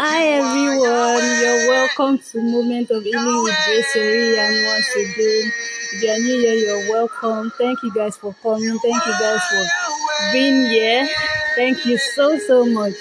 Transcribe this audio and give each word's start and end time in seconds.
Hi 0.00 0.28
everyone, 0.28 1.24
you're 1.40 1.66
welcome 1.66 2.18
to 2.18 2.40
Moment 2.40 2.88
of 2.92 3.02
Healing 3.02 3.42
with 3.42 3.56
Grace 3.66 3.96
and 3.96 4.66
once 4.66 4.94
again, 4.94 5.52
if 5.92 6.02
you're 6.04 6.18
new 6.18 6.38
here, 6.38 6.54
you're 6.54 6.88
welcome. 6.88 7.50
Thank 7.58 7.82
you 7.82 7.92
guys 7.92 8.16
for 8.16 8.32
coming. 8.40 8.78
Thank 8.78 9.04
you 9.04 9.12
guys 9.18 9.40
for 9.50 10.32
being 10.32 10.66
here. 10.70 11.08
Thank 11.56 11.84
you 11.84 11.98
so 11.98 12.38
so 12.38 12.64
much. 12.64 12.94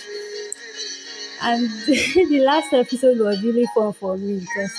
And 1.43 1.69
the 1.85 2.39
last 2.43 2.73
episode 2.73 3.19
was 3.19 3.43
really 3.43 3.67
fun 3.75 3.93
for 3.93 4.17
me 4.17 4.39
because 4.39 4.73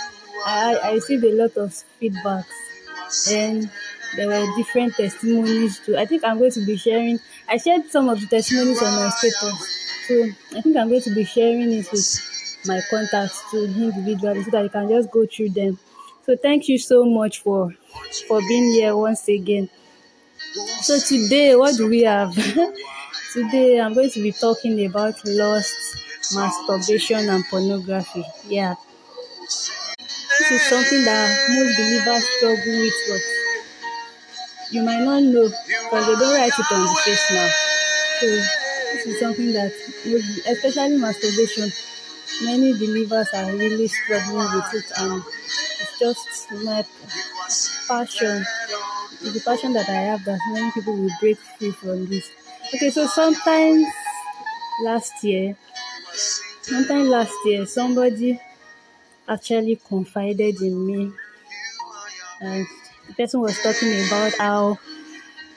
I 0.45 0.77
I 0.83 0.93
received 0.95 1.23
a 1.23 1.33
lot 1.35 1.57
of 1.57 1.71
feedbacks 2.03 3.31
and 3.31 3.71
there 4.17 4.27
were 4.27 4.45
different 4.57 4.95
testimonies 4.97 5.79
too. 5.79 5.97
I 5.97 6.05
think 6.05 6.25
I'm 6.25 6.39
going 6.39 6.51
to 6.51 6.67
be 6.67 6.77
sharing. 6.77 7.21
I 7.49 7.59
shared 7.59 7.89
some 7.93 8.09
of 8.09 8.21
the 8.21 8.27
testimonies 8.27 8.83
on 8.83 8.93
my 8.97 9.09
status. 9.11 9.88
So 10.09 10.25
I 10.57 10.61
think 10.63 10.77
I'm 10.77 10.89
going 10.89 11.03
to 11.03 11.15
be 11.15 11.25
sharing 11.25 11.73
it 11.73 11.91
with 11.93 12.63
my 12.67 12.81
contacts 12.91 13.43
to 13.51 13.65
individually 13.65 14.43
so 14.43 14.51
that 14.51 14.65
you 14.65 14.71
can 14.71 14.89
just 14.89 15.11
go 15.11 15.27
through 15.27 15.51
them. 15.51 15.79
So 16.27 16.37
thank 16.37 16.69
you 16.69 16.79
so 16.79 17.05
much 17.05 17.41
for 17.41 17.75
for 18.27 18.41
being 18.41 18.73
here 18.73 18.97
once 18.97 19.29
again. 19.29 19.69
So 20.83 20.99
today, 20.99 21.55
what 21.57 21.77
do 21.77 21.89
we 21.89 22.03
have? 22.03 22.35
today, 23.33 23.81
I'm 23.81 23.95
going 23.95 24.11
to 24.11 24.23
be 24.23 24.33
talking 24.33 24.85
about 24.87 25.15
lust, 25.27 25.75
masturbation, 26.35 27.29
and 27.29 27.45
pornography. 27.51 28.25
Yeah, 28.47 28.75
this 30.39 30.51
is 30.51 30.63
something 30.63 31.05
that 31.05 31.29
most 31.51 31.77
believers 31.77 32.25
struggle 32.39 32.79
with, 32.81 32.95
but 33.09 33.23
you 34.71 34.83
might 34.83 35.01
not 35.03 35.23
know 35.23 35.49
because 35.49 36.07
they 36.07 36.15
don't 36.15 36.35
write 36.35 36.53
it 36.59 36.73
on 36.73 36.83
the 36.83 37.01
face 37.05 37.31
now. 37.33 37.49
So 38.21 38.27
this 38.27 38.58
is 39.09 39.21
something 39.21 39.53
that, 39.53 39.73
especially 40.47 40.97
masturbation, 40.99 41.73
many 42.45 42.73
believers 42.75 43.29
are 43.35 43.53
really 43.53 43.89
struggling 43.89 44.49
with 44.55 44.75
it, 44.75 44.93
and 44.99 45.23
it's 45.81 45.99
just 45.99 46.53
my 46.65 46.85
passion. 47.89 48.45
It's 49.23 49.33
the 49.35 49.41
passion 49.45 49.73
that 49.75 49.89
I 49.89 50.01
have 50.13 50.25
that 50.25 50.39
many 50.53 50.71
people 50.73 50.97
will 50.97 51.11
break 51.21 51.39
free 51.59 51.73
from 51.73 52.07
this. 52.07 52.31
Okay, 52.75 52.91
so 52.91 53.07
sometimes 53.07 53.87
last 54.85 55.25
year, 55.25 55.57
sometime 56.63 57.09
last 57.09 57.35
year, 57.45 57.67
somebody 57.67 58.41
actually 59.29 59.77
confided 59.77 60.61
in 60.63 60.87
me, 60.87 61.13
and 62.41 62.67
the 63.07 63.15
person 63.15 63.41
was 63.41 63.57
talking 63.63 63.93
about 64.07 64.33
how 64.39 64.79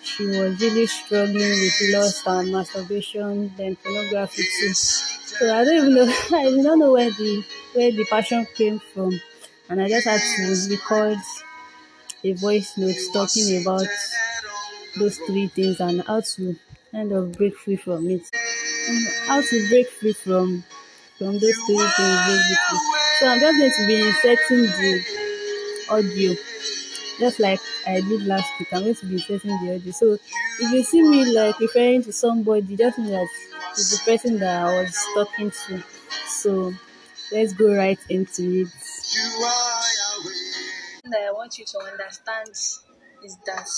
she 0.03 0.25
was 0.25 0.59
really 0.61 0.87
struggling 0.87 1.37
with 1.63 1.81
lust 1.93 2.23
and 2.27 2.51
masturbation, 2.51 3.53
then 3.57 3.75
pornography 3.77 4.43
too. 4.59 4.73
So 4.73 5.53
I 5.55 5.63
don't 5.63 5.77
even 5.77 5.95
know, 5.95 6.05
I 6.33 6.43
don't 6.43 6.79
know 6.79 6.91
where 6.93 7.09
the 7.11 7.43
where 7.73 7.91
the 7.91 8.05
passion 8.05 8.45
came 8.55 8.79
from, 8.79 9.19
and 9.69 9.81
I 9.81 9.87
just 9.89 10.07
had 10.07 10.19
to 10.21 10.67
record 10.69 11.17
a 12.23 12.33
voice 12.33 12.77
note 12.77 12.95
talking 13.13 13.61
about 13.61 13.87
those 14.97 15.17
three 15.19 15.47
things 15.47 15.79
and 15.79 16.01
how 16.01 16.21
to 16.21 16.55
kind 16.91 17.11
of 17.11 17.31
break 17.33 17.55
free 17.55 17.75
from 17.75 18.09
it. 18.09 18.23
And 18.89 19.07
how 19.27 19.41
to 19.41 19.69
break 19.69 19.89
free 19.89 20.13
from 20.13 20.63
from 21.17 21.33
those 21.39 21.57
three 21.65 21.77
things 21.77 22.21
basically. 22.27 22.79
So 23.19 23.27
I'm 23.27 23.39
just 23.39 23.59
going 23.59 23.71
to 23.71 23.87
be 23.87 24.07
inserting 24.07 24.63
the 24.63 25.03
audio 25.89 26.35
just 27.21 27.39
like 27.39 27.59
I 27.85 28.01
did 28.01 28.25
last 28.25 28.51
week. 28.59 28.69
I'm 28.73 28.81
going 28.81 28.95
to 28.95 29.05
be 29.05 29.13
inserting 29.13 29.51
the 29.63 29.75
audio. 29.75 29.91
So 29.91 30.13
if 30.59 30.71
you 30.71 30.81
see 30.83 31.03
me 31.03 31.23
like 31.33 31.59
referring 31.59 32.01
to 32.03 32.11
somebody, 32.11 32.75
just 32.75 32.97
know 32.97 33.11
that 33.11 33.27
it's 33.71 33.91
the 33.91 34.11
person 34.11 34.39
that 34.39 34.63
I 34.63 34.81
was 34.81 34.97
talking 35.13 35.51
to. 35.51 35.83
So 36.27 36.73
let's 37.31 37.53
go 37.53 37.75
right 37.75 37.99
into 38.09 38.63
it. 38.63 38.67
That 41.03 41.21
I 41.27 41.31
want 41.31 41.59
you 41.59 41.65
to 41.65 41.79
understand 41.91 42.49
is 42.49 43.37
that 43.45 43.69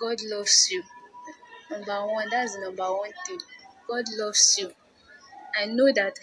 God 0.00 0.16
loves 0.24 0.68
you. 0.70 0.82
Number 1.70 2.06
one, 2.06 2.28
that's 2.30 2.56
number 2.56 2.84
one 2.84 3.12
thing. 3.26 3.40
God 3.88 4.04
loves 4.18 4.56
you. 4.58 4.70
I 5.60 5.66
know 5.66 5.92
that 5.94 6.14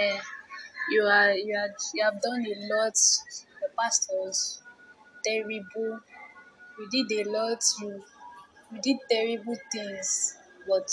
you 0.90 1.02
are 1.02 1.32
you 1.32 1.54
are 1.56 1.74
you 1.94 2.04
have 2.04 2.22
done 2.22 2.46
a 2.46 2.74
lot. 2.74 2.94
The 2.94 3.68
past 3.78 4.08
was 4.12 4.62
terrible. 5.24 6.00
You 6.78 6.88
did 6.90 7.26
a 7.26 7.30
lot. 7.30 7.62
You 7.80 8.02
you 8.72 8.80
did 8.80 8.96
terrible 9.10 9.56
things, 9.72 10.36
but 10.68 10.90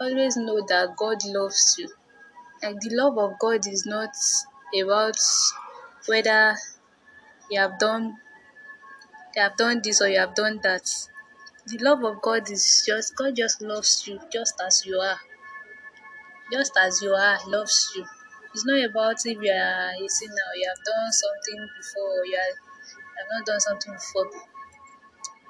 always 0.00 0.36
know 0.36 0.60
that 0.68 0.96
God 0.96 1.18
loves 1.24 1.76
you. 1.78 1.88
Like 2.62 2.80
the 2.80 2.94
love 2.94 3.18
of 3.18 3.38
God 3.38 3.66
is 3.66 3.86
not 3.86 4.14
about 4.80 5.18
whether 6.06 6.56
you 7.50 7.60
have 7.60 7.78
done 7.78 8.18
you 9.34 9.42
have 9.42 9.56
done 9.56 9.80
this 9.82 10.00
or 10.00 10.08
you 10.08 10.18
have 10.18 10.34
done 10.34 10.60
that. 10.62 10.90
The 11.66 11.78
love 11.78 12.04
of 12.04 12.20
God 12.22 12.50
is 12.50 12.84
just 12.86 13.16
God 13.16 13.34
just 13.36 13.62
loves 13.62 14.06
you 14.06 14.20
just 14.32 14.60
as 14.64 14.84
you 14.86 14.96
are. 14.98 15.18
Just 16.52 16.72
as 16.80 17.02
you 17.02 17.10
are, 17.10 17.38
loves 17.46 17.92
you. 17.96 18.04
It's 18.52 18.66
not 18.66 18.84
about 18.84 19.16
if 19.24 19.42
you 19.42 19.50
are 19.50 19.90
a 19.90 20.08
sinner 20.08 20.32
or 20.32 20.56
you 20.56 20.68
have 20.68 20.84
done 20.84 21.10
something 21.10 21.68
before 21.76 22.20
or 22.20 22.26
you, 22.26 22.36
are, 22.36 22.63
have 23.24 23.38
not 23.38 23.46
done 23.46 23.60
something 23.60 23.92
before. 23.94 24.30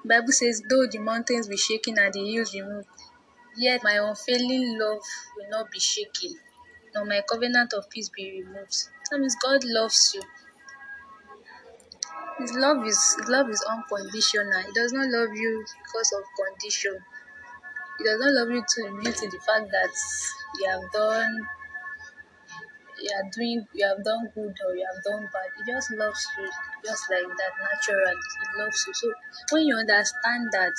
Bible 0.05 0.33
says, 0.33 0.63
though 0.69 0.87
the 0.87 0.99
mountains 0.99 1.49
be 1.49 1.57
shaken 1.57 1.99
and 1.99 2.13
the 2.13 2.31
hills 2.31 2.55
removed, 2.55 2.89
yet 3.57 3.83
my 3.83 3.95
unfailing 3.95 4.79
love 4.79 5.03
will 5.37 5.49
not 5.51 5.71
be 5.71 5.81
shaken, 5.81 6.39
nor 6.95 7.05
my 7.05 7.23
covenant 7.29 7.73
of 7.73 7.89
peace 7.91 8.11
be 8.11 8.43
removed. 8.43 8.77
That 9.11 9.19
means 9.19 9.37
God 9.43 9.65
loves 9.65 10.13
you. 10.15 10.23
His 12.39 12.53
love 12.53 12.87
is 12.87 13.15
his 13.19 13.29
love 13.29 13.49
is 13.51 13.63
unconditional. 13.63 14.61
He 14.63 14.73
does 14.73 14.93
not 14.93 15.09
love 15.09 15.35
you 15.35 15.65
because 15.85 16.13
of 16.13 16.23
condition. 16.47 16.99
He 17.99 18.05
does 18.05 18.21
not 18.21 18.33
love 18.35 18.51
you 18.51 18.63
to 18.67 19.01
due 19.03 19.13
to 19.13 19.31
the 19.31 19.41
fact 19.47 19.71
that 19.71 19.93
you 20.61 20.69
have 20.71 20.93
done 20.93 21.49
you 23.05 23.13
are 23.13 23.29
doing 23.37 23.67
you 23.75 23.87
have 23.87 24.03
done 24.03 24.25
good 24.35 24.57
or 24.65 24.73
you 24.75 24.87
have 24.89 25.03
done 25.05 25.29
bad. 25.29 25.51
He 25.57 25.73
just 25.73 25.93
loves 25.93 26.27
you 26.39 26.49
just 26.85 27.05
like 27.11 27.29
that 27.29 27.53
naturally. 27.61 28.17
He 28.17 28.47
loves 28.63 28.81
you. 28.89 28.95
So 28.95 29.13
when 29.53 29.67
you 29.67 29.77
understand 29.77 30.49
that 30.53 30.73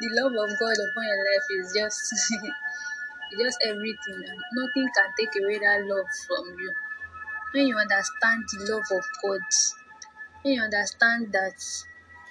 the 0.00 0.08
love 0.16 0.32
of 0.32 0.50
God 0.58 0.76
upon 0.80 1.04
your 1.04 1.22
life 1.28 1.46
is 1.60 1.66
just 1.76 2.00
just 3.40 3.58
everything 3.64 4.20
nothing 4.56 4.88
can 4.96 5.08
take 5.18 5.34
away 5.44 5.58
that 5.58 5.84
love 5.84 6.08
from 6.26 6.46
you. 6.58 6.72
When 7.52 7.66
you 7.66 7.76
understand 7.76 8.44
the 8.48 8.72
love 8.72 8.88
of 8.90 9.04
God, 9.22 9.40
when 10.42 10.54
you 10.54 10.62
understand 10.62 11.32
that 11.32 11.60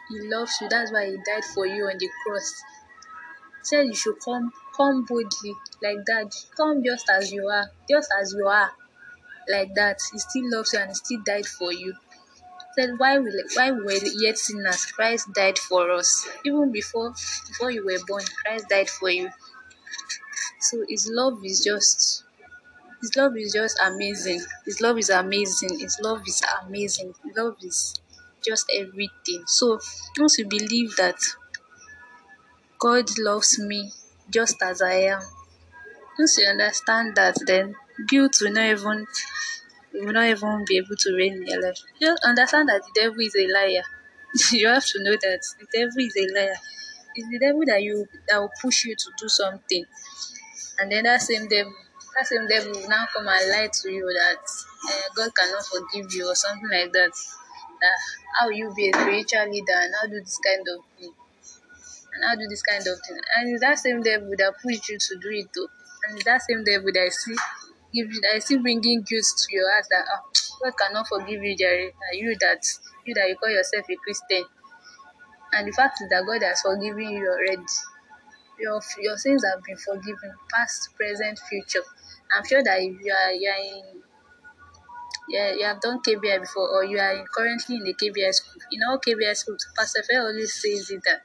He 0.09 0.27
loves 0.29 0.57
you, 0.61 0.69
that's 0.69 0.91
why 0.91 1.05
He 1.05 1.17
died 1.17 1.45
for 1.53 1.67
you 1.67 1.85
on 1.85 1.97
the 1.99 2.09
cross. 2.25 2.53
He 3.61 3.65
said 3.65 3.85
you 3.85 3.95
should 3.95 4.19
come 4.23 4.51
come 4.75 5.05
boldly 5.05 5.53
like 5.83 6.05
that. 6.07 6.33
Come 6.55 6.83
just 6.83 7.09
as 7.09 7.31
you 7.31 7.47
are, 7.47 7.69
just 7.89 8.09
as 8.19 8.33
you 8.37 8.47
are 8.47 8.71
like 9.49 9.73
that. 9.75 9.99
He 10.11 10.19
still 10.19 10.49
loves 10.51 10.73
you 10.73 10.79
and 10.79 10.89
he 10.89 10.95
still 10.95 11.21
died 11.25 11.47
for 11.47 11.71
you. 11.73 11.93
He 12.75 12.81
said 12.81 12.91
why 12.99 13.19
we 13.19 13.31
why 13.55 13.71
we 13.71 13.81
were 13.83 13.93
yet 13.93 14.37
sinners, 14.37 14.85
Christ 14.87 15.33
died 15.33 15.59
for 15.59 15.91
us. 15.91 16.27
Even 16.45 16.71
before 16.71 17.13
before 17.49 17.71
you 17.71 17.85
were 17.85 17.99
born, 18.07 18.23
Christ 18.43 18.69
died 18.69 18.89
for 18.89 19.09
you. 19.09 19.29
So 20.59 20.85
his 20.87 21.09
love 21.11 21.43
is 21.43 21.63
just 21.63 22.23
his 23.01 23.15
love 23.17 23.37
is 23.37 23.53
just 23.53 23.79
amazing. 23.81 24.41
His 24.65 24.81
love 24.81 24.97
is 24.99 25.09
amazing. 25.09 25.79
His 25.79 25.99
love 26.01 26.23
is 26.27 26.41
amazing. 26.63 27.15
His 27.25 27.37
love 27.37 27.57
is 27.61 28.01
just 28.45 28.71
everything. 28.73 29.43
So 29.47 29.79
once 30.19 30.37
you 30.39 30.47
believe 30.47 30.95
that 30.97 31.17
God 32.79 33.09
loves 33.19 33.59
me 33.59 33.91
just 34.29 34.61
as 34.63 34.81
I 34.81 34.93
am, 35.13 35.21
once 36.19 36.37
you 36.37 36.47
understand 36.49 37.15
that 37.15 37.37
then 37.47 37.75
guilt 38.07 38.37
will 38.41 38.51
not 38.51 38.65
even 38.65 39.05
will 39.93 40.13
not 40.13 40.27
even 40.27 40.65
be 40.65 40.77
able 40.77 40.95
to 40.97 41.15
reign 41.15 41.33
in 41.33 41.47
your 41.47 41.61
life. 41.61 41.77
Just 42.01 42.23
understand 42.23 42.69
that 42.69 42.83
the 42.83 42.91
devil 43.01 43.19
is 43.19 43.35
a 43.35 43.47
liar. 43.47 43.83
you 44.51 44.67
have 44.67 44.85
to 44.85 45.03
know 45.03 45.13
that 45.13 45.41
the 45.59 45.67
devil 45.73 45.97
is 45.99 46.15
a 46.17 46.27
liar. 46.33 46.55
It's 47.15 47.29
the 47.29 47.39
devil 47.39 47.63
that 47.67 47.81
you 47.81 48.05
that 48.29 48.39
will 48.39 48.51
push 48.61 48.85
you 48.85 48.95
to 48.95 49.11
do 49.19 49.27
something, 49.27 49.85
and 50.79 50.91
then 50.91 51.03
that 51.05 51.21
same 51.21 51.47
devil, 51.47 51.73
that 52.15 52.27
same 52.27 52.47
devil 52.47 52.71
will 52.73 52.89
now 52.89 53.05
come 53.13 53.27
and 53.27 53.49
lie 53.49 53.69
to 53.71 53.91
you 53.91 54.05
that 54.05 54.39
uh, 54.89 55.13
God 55.15 55.31
cannot 55.35 55.65
forgive 55.65 56.13
you 56.13 56.27
or 56.27 56.35
something 56.35 56.69
like 56.69 56.91
that. 56.93 57.11
That 57.81 57.97
how 58.39 58.49
you 58.49 58.73
be 58.75 58.89
a 58.89 58.93
spiritual 58.93 59.49
leader 59.51 59.73
and 59.77 59.93
how 59.99 60.07
do 60.07 60.19
this 60.19 60.39
kind 60.45 60.61
of 60.67 60.83
thing, 60.99 61.13
and 62.13 62.23
how 62.23 62.35
do 62.35 62.47
this 62.49 62.61
kind 62.63 62.81
of 62.81 62.97
thing, 63.07 63.17
and 63.37 63.59
that 63.61 63.79
same 63.79 64.01
devil 64.01 64.31
that 64.37 64.53
pushed 64.63 64.89
you 64.89 64.97
to 64.99 65.15
do 65.21 65.29
it 65.29 65.47
too, 65.53 65.67
and 66.09 66.21
that 66.23 66.41
same 66.41 66.63
devil 66.63 66.91
that 66.93 67.03
I 67.05 67.09
see 67.09 67.35
that 68.05 68.35
is 68.37 68.45
still 68.45 68.61
bringing 68.61 69.01
guilt 69.01 69.25
to 69.37 69.55
your 69.55 69.71
heart 69.71 69.85
that 69.89 70.05
oh, 70.11 70.21
God 70.63 70.73
cannot 70.77 71.07
forgive 71.07 71.43
you, 71.43 71.55
Jerry. 71.57 71.91
That 71.93 72.17
you 72.17 72.35
that 72.39 72.61
you 73.05 73.13
that 73.15 73.29
you 73.29 73.35
call 73.37 73.49
yourself 73.51 73.85
a 73.89 73.95
Christian, 73.95 74.45
and 75.53 75.67
the 75.67 75.71
fact 75.73 75.99
is 76.01 76.09
that 76.09 76.25
God 76.25 76.41
has 76.43 76.61
forgiven 76.61 77.09
you 77.11 77.27
already. 77.27 77.65
Your 78.59 78.81
your 78.99 79.17
sins 79.17 79.43
have 79.45 79.63
been 79.63 79.77
forgiven, 79.77 80.33
past, 80.51 80.89
present, 80.97 81.39
future. 81.49 81.83
I'm 82.35 82.45
sure 82.45 82.63
that 82.63 82.79
if 82.81 82.99
you 83.01 83.13
are 83.13 83.31
you 83.33 83.49
are 83.49 83.59
in 83.93 84.01
yeah, 85.29 85.51
you 85.53 85.65
have 85.65 85.81
done 85.81 86.01
KBI 86.01 86.39
before 86.41 86.69
or 86.69 86.83
you 86.85 86.99
are 86.99 87.25
currently 87.35 87.75
in 87.75 87.83
the 87.83 87.93
KBI 87.93 88.33
school. 88.33 88.61
In 88.71 88.79
all 88.87 88.97
KBI 88.99 89.35
schools, 89.35 89.65
Pastor 89.77 90.03
Fair 90.09 90.21
always 90.21 90.53
says 90.53 90.89
it 90.89 91.01
that 91.05 91.21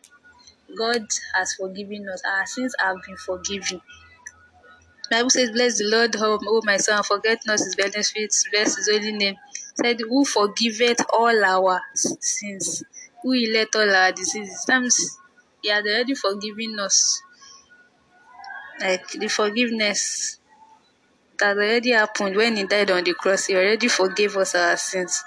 God 0.77 1.07
has 1.35 1.55
forgiven 1.55 2.07
us. 2.13 2.23
Our 2.27 2.47
sins 2.47 2.75
have 2.81 2.97
been 3.07 3.17
forgiven. 3.17 3.81
Bible 5.13 5.29
says, 5.29 5.51
Bless 5.51 5.77
the 5.77 5.85
Lord, 5.85 6.17
oh, 6.17 6.39
oh, 6.47 6.63
my 6.65 6.79
son, 6.79 7.03
forget 7.03 7.43
not 7.45 7.59
his 7.59 7.77
benefits, 7.77 8.49
bless 8.51 8.77
his 8.77 8.89
holy 8.91 9.13
name. 9.13 9.37
Said, 9.75 10.01
Who 10.01 10.25
forgiveth 10.25 11.05
all 11.13 11.45
our 11.45 11.83
sins, 11.95 12.83
who 13.23 13.35
let 13.53 13.69
all 13.77 13.95
our 13.95 14.11
diseases. 14.13 14.65
Times 14.65 15.19
he 15.61 15.69
had 15.69 15.85
already 15.85 16.15
forgiven 16.15 16.79
us. 16.81 17.21
Like 18.81 19.07
the 19.11 19.29
forgiveness 19.29 20.39
that 21.39 21.59
already 21.59 21.91
happened 21.91 22.35
when 22.35 22.57
he 22.57 22.65
died 22.65 22.91
on 22.91 23.05
the 23.05 23.13
cross, 23.13 23.47
he 23.47 23.55
already 23.55 23.89
forgave 23.89 24.35
us 24.39 24.55
our 24.55 24.79
sins. 24.79 25.23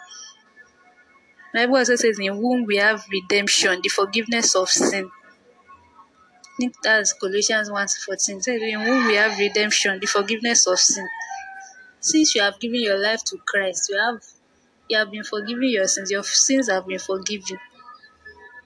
Bible 1.54 1.78
also 1.78 1.96
says, 1.96 2.18
In 2.18 2.34
whom 2.34 2.66
we 2.66 2.78
have 2.78 3.06
redemption, 3.12 3.82
the 3.84 3.90
forgiveness 3.90 4.56
of 4.56 4.68
sin. 4.68 5.12
Think 6.60 6.76
that's 6.84 7.14
Colossians 7.14 7.70
1 7.72 7.88
14. 8.06 8.42
Says, 8.42 8.62
In 8.62 8.80
whom 8.82 9.08
we 9.08 9.16
have 9.16 9.38
redemption, 9.38 10.00
the 10.00 10.08
forgiveness 10.08 10.68
of 10.68 10.80
sin. 10.80 11.08
Since 12.00 12.36
you 12.36 12.42
have 12.42 12.60
given 12.60 12.82
your 12.82 12.98
life 12.98 13.24
to 13.26 13.38
Christ, 13.48 13.90
you 13.90 13.98
have 14.00 14.22
you 14.90 14.98
have 14.98 15.12
been 15.12 15.24
forgiven 15.24 15.64
your 15.70 15.88
sins. 15.88 16.12
Your 16.12 16.24
sins 16.24 16.70
have 16.70 16.88
been 16.88 17.00
forgiven. 17.00 17.60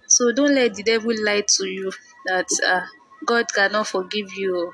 So 0.08 0.32
don't 0.34 0.56
let 0.56 0.76
the 0.76 0.84
devil 0.84 1.14
lie 1.24 1.44
to 1.58 1.68
you 1.68 1.92
that 2.26 2.48
uh, 2.66 2.86
God 3.26 3.46
cannot 3.54 3.88
forgive 3.88 4.34
you. 4.36 4.74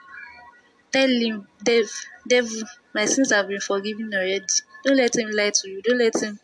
Tell 0.92 1.10
him, 1.10 1.48
Dev, 1.64 1.92
devil, 2.28 2.64
my 2.96 3.06
sins 3.06 3.32
have 3.32 3.48
been 3.48 3.62
forgiven 3.62 4.12
already. 4.14 4.46
Don't 4.86 4.98
let 4.98 5.16
him 5.16 5.30
lie 5.32 5.52
to 5.54 5.70
you. 5.70 5.82
Don't 5.84 6.00
let 6.00 6.16
him 6.22 6.40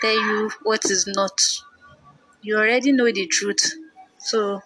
tell 0.00 0.14
you 0.14 0.50
what 0.64 0.84
is 0.86 1.06
not. 1.08 1.32
You 2.42 2.56
already 2.58 2.92
know 2.92 3.06
the 3.12 3.26
truth. 3.28 3.74
So 4.18 4.60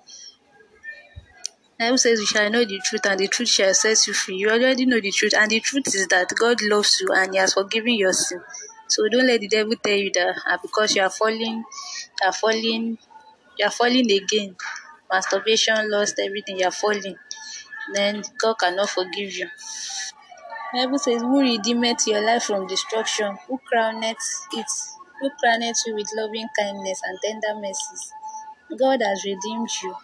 Bible 1.82 1.99
says 1.99 2.20
you 2.20 2.26
shall 2.26 2.49
know 2.49 2.64
the 2.64 2.79
truth 2.79 3.05
and 3.06 3.19
the 3.19 3.26
truth 3.26 3.49
shall 3.49 3.75
set 3.75 4.06
you 4.06 4.12
free. 4.12 4.37
You 4.37 4.50
already 4.50 4.87
know 4.87 5.00
the 5.00 5.11
truth, 5.11 5.34
and 5.37 5.50
the 5.50 5.58
truth 5.58 5.88
is 5.88 6.06
that 6.06 6.32
God 6.38 6.58
loves 6.62 7.00
you 7.00 7.08
and 7.12 7.32
He 7.34 7.38
has 7.40 7.55
forgiven 7.55 7.94
your 7.94 8.12
sin. 8.12 8.40
So 8.87 9.08
don't 9.08 9.26
let 9.26 9.40
the 9.40 9.49
devil 9.49 9.75
tell 9.82 9.96
you 9.96 10.12
that 10.14 10.40
uh, 10.49 10.58
because 10.62 10.94
you 10.94 11.02
are 11.02 11.11
falling, 11.11 11.64
you 12.20 12.25
are 12.25 12.32
falling, 12.32 12.99
you 13.58 13.67
are 13.67 13.73
falling 13.73 14.08
again. 14.12 14.55
Masturbation, 15.11 15.90
lost 15.90 16.20
everything, 16.25 16.61
you 16.61 16.67
are 16.67 16.70
falling. 16.70 17.17
Then 17.93 18.23
God 18.40 18.55
cannot 18.61 18.88
forgive 18.88 19.32
you. 19.32 19.49
Bible 20.73 20.99
says, 20.99 21.20
Who 21.20 21.40
redeemeth 21.40 22.06
your 22.06 22.25
life 22.25 22.44
from 22.44 22.69
destruction? 22.69 23.37
Who 23.49 23.58
crowneth 23.69 24.23
it? 24.52 24.67
Who 25.20 25.31
crowneth 25.43 25.82
you 25.84 25.96
with 25.96 26.12
loving 26.17 26.46
kindness 26.56 27.00
and 27.05 27.19
tender 27.25 27.61
mercies? 27.61 28.12
God 28.79 29.02
has 29.02 29.25
redeemed 29.25 29.69
you 29.82 29.96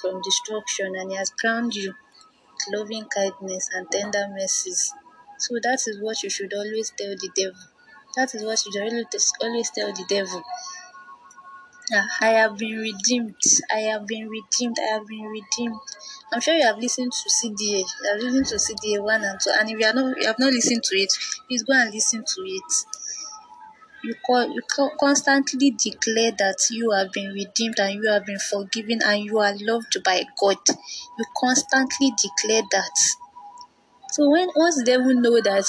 from 0.00 0.22
destruction 0.22 0.94
and 0.96 1.10
He 1.10 1.16
has 1.16 1.30
crowned 1.30 1.74
you 1.74 1.94
with 2.54 2.78
loving 2.80 3.06
kindness 3.08 3.68
and 3.74 3.90
tender 3.90 4.26
mercies. 4.30 4.94
So 5.38 5.54
that 5.62 5.80
is 5.86 5.98
what 6.00 6.22
you 6.22 6.30
should 6.30 6.54
always 6.54 6.92
tell 6.98 7.10
the 7.16 7.30
devil. 7.36 7.60
That 8.16 8.34
is 8.34 8.44
what 8.44 8.64
you 8.66 8.72
should 8.72 9.42
always 9.42 9.70
tell 9.70 9.92
the 9.92 10.04
devil. 10.08 10.42
Ah, 11.92 12.06
I 12.20 12.28
have 12.40 12.56
been 12.56 12.76
redeemed. 12.78 13.34
I 13.68 13.80
have 13.90 14.06
been 14.06 14.28
redeemed. 14.28 14.76
I 14.78 14.92
have 14.94 15.06
been 15.08 15.24
redeemed. 15.24 15.80
I'm 16.32 16.40
sure 16.40 16.54
you 16.54 16.64
have 16.64 16.78
listened 16.78 17.10
to 17.12 17.28
CDA. 17.30 17.78
You 17.80 18.10
have 18.12 18.20
listened 18.22 18.46
to 18.46 18.58
CDA 18.60 19.00
one 19.00 19.24
and 19.24 19.40
two. 19.40 19.50
And 19.58 19.68
if 19.68 19.76
you 19.80 19.86
are 19.86 19.92
not, 19.92 20.16
you 20.20 20.26
have 20.28 20.38
not 20.38 20.52
listened 20.52 20.84
to 20.84 20.96
it, 20.96 21.12
please 21.48 21.64
go 21.64 21.72
and 21.74 21.92
listen 21.92 22.20
to 22.24 22.40
it. 22.58 22.70
You 24.02 24.14
call, 24.24 24.48
you 24.48 24.62
constantly 25.00 25.70
declare 25.72 26.30
that 26.32 26.58
you 26.70 26.92
have 26.92 27.10
been 27.12 27.32
redeemed 27.32 27.80
and 27.80 27.94
you 27.94 28.10
have 28.10 28.24
been 28.24 28.38
forgiven 28.38 29.00
and 29.04 29.24
you 29.24 29.38
are 29.40 29.54
loved 29.60 30.02
by 30.04 30.22
God. 30.40 30.56
You 31.18 31.24
constantly 31.36 32.12
declare 32.16 32.62
that. 32.70 32.96
So 34.12 34.30
when 34.30 34.48
once 34.54 34.76
the 34.76 34.84
devil 34.84 35.14
know 35.14 35.40
that 35.40 35.66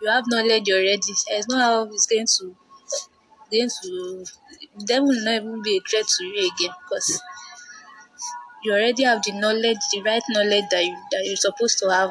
you 0.00 0.08
have 0.08 0.24
knowledge 0.28 0.70
already, 0.70 1.12
there's 1.28 1.48
no 1.48 1.58
how 1.58 1.82
it's 1.84 2.06
going 2.06 2.26
to 2.38 2.56
going 3.50 3.68
to 3.82 4.24
the 4.86 5.02
will 5.02 5.24
not 5.24 5.42
even 5.42 5.62
be 5.62 5.76
a 5.76 5.80
threat 5.88 6.06
to 6.06 6.24
you 6.24 6.50
again 6.54 6.74
because 6.84 7.20
you 8.62 8.72
already 8.72 9.02
have 9.04 9.22
the 9.22 9.32
knowledge, 9.32 9.78
the 9.92 10.02
right 10.02 10.22
knowledge 10.28 10.64
that 10.70 10.84
you 10.84 10.96
that 11.10 11.22
you're 11.24 11.36
supposed 11.36 11.78
to 11.78 11.90
have. 11.90 12.10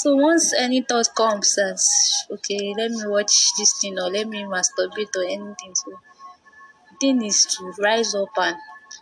So 0.00 0.14
once 0.14 0.52
any 0.52 0.82
thought 0.82 1.08
comes 1.16 1.56
as 1.56 1.88
okay, 2.30 2.74
let 2.76 2.90
me 2.90 3.06
watch 3.06 3.34
this 3.56 3.80
thing 3.80 3.98
or 3.98 4.10
let 4.10 4.28
me 4.28 4.42
masturbate 4.42 5.16
or 5.16 5.24
anything, 5.24 5.74
so 5.74 5.90
the 6.90 6.96
thing 7.00 7.24
is 7.24 7.46
to 7.56 7.72
rise 7.82 8.14
up 8.14 8.28
and 8.36 8.56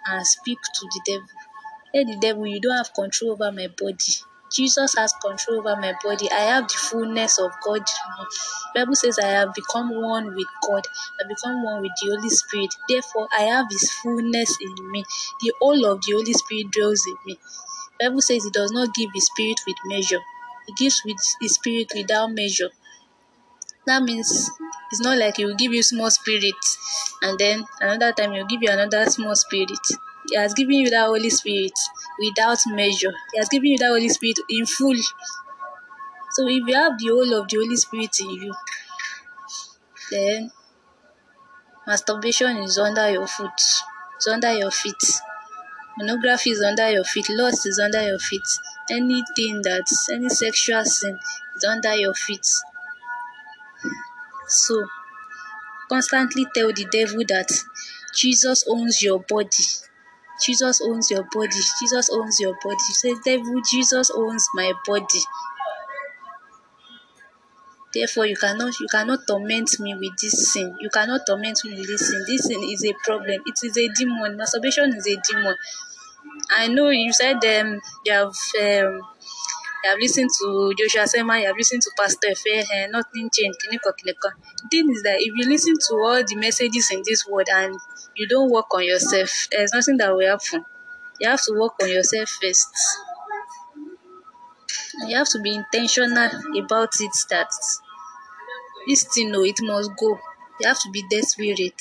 and 0.07 0.25
speak 0.25 0.59
to 0.63 0.87
the 0.93 1.01
devil. 1.05 1.29
Tell 1.93 2.05
the 2.05 2.19
devil 2.21 2.47
you 2.47 2.61
don't 2.61 2.77
have 2.77 2.95
control 2.95 3.33
over 3.33 3.51
my 3.51 3.67
body. 3.77 4.15
Jesus 4.53 4.95
has 4.95 5.13
control 5.15 5.59
over 5.59 5.75
my 5.81 5.95
body. 6.05 6.31
I 6.31 6.43
have 6.53 6.69
the 6.69 6.75
fullness 6.75 7.41
of 7.41 7.51
God. 7.67 7.83
Bible 8.77 8.95
says 8.95 9.19
I 9.19 9.27
have 9.27 9.53
become 9.53 10.01
one 10.01 10.33
with 10.37 10.47
God. 10.69 10.87
I 11.21 11.27
become 11.27 11.65
one 11.65 11.83
with 11.83 11.91
the 12.01 12.15
Holy 12.15 12.31
Spirit. 12.31 12.73
Therefore, 12.89 13.27
I 13.37 13.43
have 13.43 13.67
His 13.69 13.91
fullness 13.91 14.57
in 14.61 14.91
me. 14.93 15.03
The 15.41 15.53
whole 15.61 15.85
of 15.87 16.03
the 16.03 16.13
Holy 16.13 16.33
Spirit 16.35 16.71
dwells 16.71 17.05
in 17.05 17.17
me. 17.27 17.39
Bible 17.99 18.21
says 18.21 18.45
He 18.45 18.51
does 18.51 18.71
not 18.71 18.95
give 18.95 19.11
His 19.13 19.27
Spirit 19.27 19.59
with 19.67 19.77
measure. 19.87 20.21
He 20.67 20.73
gives 20.75 21.03
with 21.05 21.19
His 21.41 21.55
Spirit 21.55 21.93
without 21.95 22.33
measure. 22.33 22.71
That 23.87 24.03
means 24.03 24.51
it's 24.91 25.01
not 25.01 25.19
like 25.19 25.37
He 25.37 25.45
will 25.45 25.55
give 25.55 25.73
you 25.73 25.83
small 25.83 26.11
spirit, 26.11 26.55
and 27.23 27.39
then 27.39 27.65
another 27.81 28.13
time 28.13 28.33
He 28.33 28.39
will 28.41 28.47
give 28.47 28.63
you 28.63 28.71
another 28.71 29.05
small 29.11 29.35
spirit. 29.37 29.79
He 30.29 30.37
has 30.37 30.55
given 30.55 30.75
you 30.75 30.91
that 30.91 31.07
Holy 31.07 31.31
Spirit 31.31 31.73
without 32.19 32.59
measure. 32.67 33.13
He 33.33 33.39
has 33.39 33.49
given 33.49 33.67
you 33.73 33.79
that 33.79 33.89
Holy 33.89 34.09
Spirit 34.09 34.39
in 34.49 34.67
full. 34.67 34.97
So 36.33 36.47
if 36.49 36.67
you 36.67 36.75
have 36.75 36.99
the 36.99 37.09
whole 37.09 37.35
of 37.41 37.49
the 37.49 37.57
Holy 37.57 37.77
Spirit 37.77 38.19
in 38.21 38.31
you, 38.31 38.55
then 40.11 40.51
masturbation 41.87 42.57
is 42.59 42.79
under 42.79 43.11
your 43.11 43.27
foot, 43.27 43.61
it's 44.17 44.27
under 44.27 44.53
your 44.53 44.71
feet. 44.71 45.03
Pornography 45.97 46.51
is 46.51 46.63
under 46.63 46.91
your 46.91 47.05
feet, 47.05 47.27
lust 47.31 47.67
is 47.67 47.79
under 47.79 48.03
your 48.03 48.19
feet. 48.19 48.43
Anything 48.91 49.63
that's 49.63 50.11
any 50.11 50.29
sexual 50.29 50.85
sin 50.85 51.19
is 51.57 51.65
under 51.65 51.95
your 51.95 52.15
feet. 52.15 52.47
So 54.49 54.87
constantly 55.89 56.47
tell 56.55 56.69
the 56.73 56.87
devil 56.91 57.25
that 57.29 57.51
Jesus 58.15 58.65
owns 58.69 59.03
your 59.03 59.21
body. 59.21 59.65
Jesus 60.45 60.81
owns 60.83 61.11
your 61.11 61.25
body. 61.33 61.61
Jesus 61.81 62.11
owns 62.13 62.41
your 62.41 62.55
body. 62.63 62.77
Say, 62.79 63.15
devil, 63.25 63.61
Jesus 63.71 64.11
owns 64.15 64.47
my 64.55 64.73
body. 64.87 65.21
Therefore, 67.95 68.27
you 68.27 68.37
cannot 68.37 68.79
you 68.81 68.89
cannot 68.91 69.21
torment 69.29 69.79
me 69.79 69.95
with 69.95 70.19
this 70.21 70.53
sin. 70.53 70.77
You 70.81 70.91
cannot 70.91 71.27
torment 71.27 71.65
me 71.65 71.77
with 71.77 71.87
this 71.87 72.09
sin. 72.09 72.25
This 72.27 72.45
sin 72.47 72.61
is 72.65 72.85
a 72.85 72.93
problem. 73.05 73.41
It 73.47 73.55
is 73.63 73.79
a 73.79 73.89
demon. 73.89 74.37
Masturbation 74.37 74.97
is 74.97 75.07
a 75.07 75.17
demon. 75.31 75.55
I 76.57 76.69
know 76.69 76.89
you 76.91 77.13
said 77.13 77.37
um, 77.45 77.81
you 78.05 78.13
have 78.13 78.29
um, 78.61 78.93
you 79.83 79.91
have 79.91 79.99
listened 80.01 80.31
to 80.41 80.75
Joshua 80.79 81.07
Selman, 81.07 81.41
you 81.43 81.47
have 81.49 81.57
listened 81.57 81.83
to 81.83 81.91
Pastor 81.99 82.29
Efe, 82.29 82.63
uh, 82.63 82.87
nothing 82.91 83.31
changed. 83.33 83.59
The 83.71 84.33
thing 84.71 84.91
is 84.93 85.03
that 85.03 85.17
if 85.21 85.33
you 85.37 85.49
listen 85.49 85.75
to 85.89 85.95
all 85.97 86.25
the 86.25 86.37
messages 86.37 86.91
in 86.93 87.03
this 87.05 87.27
world 87.29 87.49
and 87.53 87.77
you 88.17 88.29
don't 88.29 88.51
work 88.51 88.67
on 88.75 88.85
yourself, 88.85 89.31
there's 89.53 89.73
nothing 89.75 89.99
that 89.99 90.15
will 90.15 90.27
happen. 90.29 90.65
You 91.21 91.29
have 91.29 91.43
to 91.43 91.55
work 91.59 91.75
on 91.83 91.89
yourself 91.91 92.29
first. 92.43 92.69
You 95.07 95.17
have 95.17 95.29
to 95.29 95.39
be 95.41 95.55
intentional 95.55 96.31
about 96.59 96.95
it 97.01 97.13
that 97.31 97.51
this 98.87 99.05
thing, 99.05 99.31
no, 99.33 99.43
it 99.45 99.59
must 99.63 99.91
go. 99.97 100.19
You 100.61 100.69
have 100.69 100.79
to 100.81 100.91
be 100.91 101.05
desperate 101.11 101.81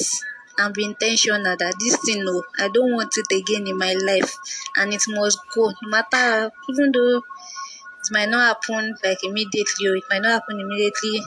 and 0.57 0.73
be 0.73 0.85
intentional 0.85 1.43
that 1.57 1.75
this 1.79 1.97
thing, 2.05 2.23
no, 2.25 2.43
I 2.59 2.67
don't 2.69 2.93
want 2.93 3.13
it 3.17 3.27
again 3.35 3.67
in 3.67 3.77
my 3.77 3.93
life. 3.93 4.35
And 4.77 4.93
it 4.93 5.03
must 5.07 5.39
go. 5.53 5.71
No 5.83 5.89
matter, 5.89 6.51
even 6.69 6.91
though 6.91 7.17
it 7.17 8.11
might 8.11 8.29
not 8.29 8.57
happen 8.57 8.95
like 9.03 9.23
immediately 9.23 9.87
or 9.87 9.95
it 9.97 10.05
might 10.09 10.21
not 10.23 10.33
happen 10.41 10.59
immediately, 10.59 11.21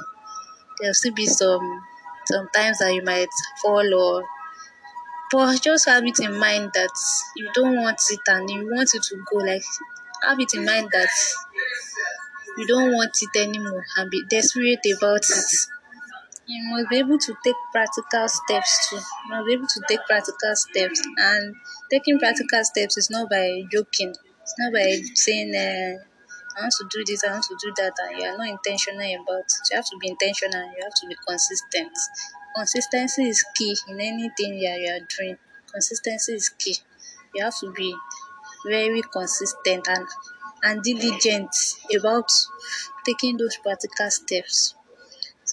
there'll 0.80 0.94
still 0.94 1.14
be 1.14 1.26
some 1.26 1.82
sometimes 2.26 2.78
that 2.78 2.94
you 2.94 3.02
might 3.02 3.28
fall 3.62 3.94
or 3.94 4.24
but 5.30 5.60
just 5.62 5.86
have 5.88 6.04
it 6.04 6.18
in 6.20 6.36
mind 6.38 6.70
that 6.74 6.90
you 7.36 7.48
don't 7.54 7.76
want 7.76 8.00
it 8.10 8.20
and 8.26 8.50
you 8.50 8.68
want 8.72 8.92
it 8.94 9.02
to 9.04 9.16
go. 9.30 9.38
Like 9.38 9.62
have 10.22 10.40
it 10.40 10.54
in 10.54 10.64
mind 10.64 10.88
that 10.92 11.08
you 12.58 12.66
don't 12.66 12.92
want 12.92 13.16
it 13.22 13.38
anymore 13.40 13.84
and 13.96 14.10
be 14.10 14.24
desperate 14.24 14.80
about 14.96 15.22
it 15.30 15.66
you 16.46 16.60
must 16.70 16.88
be 16.90 16.96
able 16.98 17.18
to 17.18 17.34
take 17.44 17.56
practical 17.72 18.26
steps 18.28 18.72
too 18.88 18.96
you 18.96 19.30
must 19.30 19.46
be 19.46 19.52
able 19.54 19.66
to 19.66 19.80
take 19.88 20.00
practical 20.06 20.54
steps 20.54 21.02
and 21.30 21.54
taking 21.90 22.18
practical 22.18 22.62
steps 22.64 22.96
is 22.96 23.10
not 23.10 23.28
by 23.30 23.62
joking 23.72 24.14
it's 24.42 24.54
not 24.58 24.72
by 24.72 24.88
saying 25.14 25.50
uh, 25.54 25.94
I 26.58 26.62
want 26.62 26.72
to 26.80 26.86
do 26.90 27.04
this, 27.06 27.22
I 27.22 27.32
want 27.32 27.44
to 27.44 27.56
do 27.62 27.70
that, 27.76 27.92
and 28.02 28.18
you 28.18 28.24
are 28.26 28.38
not 28.38 28.48
intentional 28.48 28.98
about 29.22 29.40
it. 29.44 29.52
You 29.70 29.76
have 29.76 29.84
to 29.84 29.98
be 30.00 30.08
intentional 30.08 30.62
you 30.74 30.82
have 30.84 30.94
to 31.02 31.06
be 31.06 31.14
consistent. 31.28 31.92
Consistency 32.56 33.28
is 33.28 33.44
key 33.54 33.76
in 33.88 34.00
anything 34.00 34.58
that 34.60 34.80
you 34.80 34.90
are 34.90 35.06
doing. 35.18 35.36
Consistency 35.70 36.32
is 36.34 36.48
key. 36.48 36.76
You 37.34 37.44
have 37.44 37.58
to 37.60 37.72
be 37.72 37.94
very 38.66 39.02
consistent 39.12 39.88
and 39.88 40.06
and 40.64 40.82
diligent 40.84 41.50
about 41.98 42.30
taking 43.06 43.38
those 43.38 43.58
practical 43.58 44.10
steps. 44.10 44.75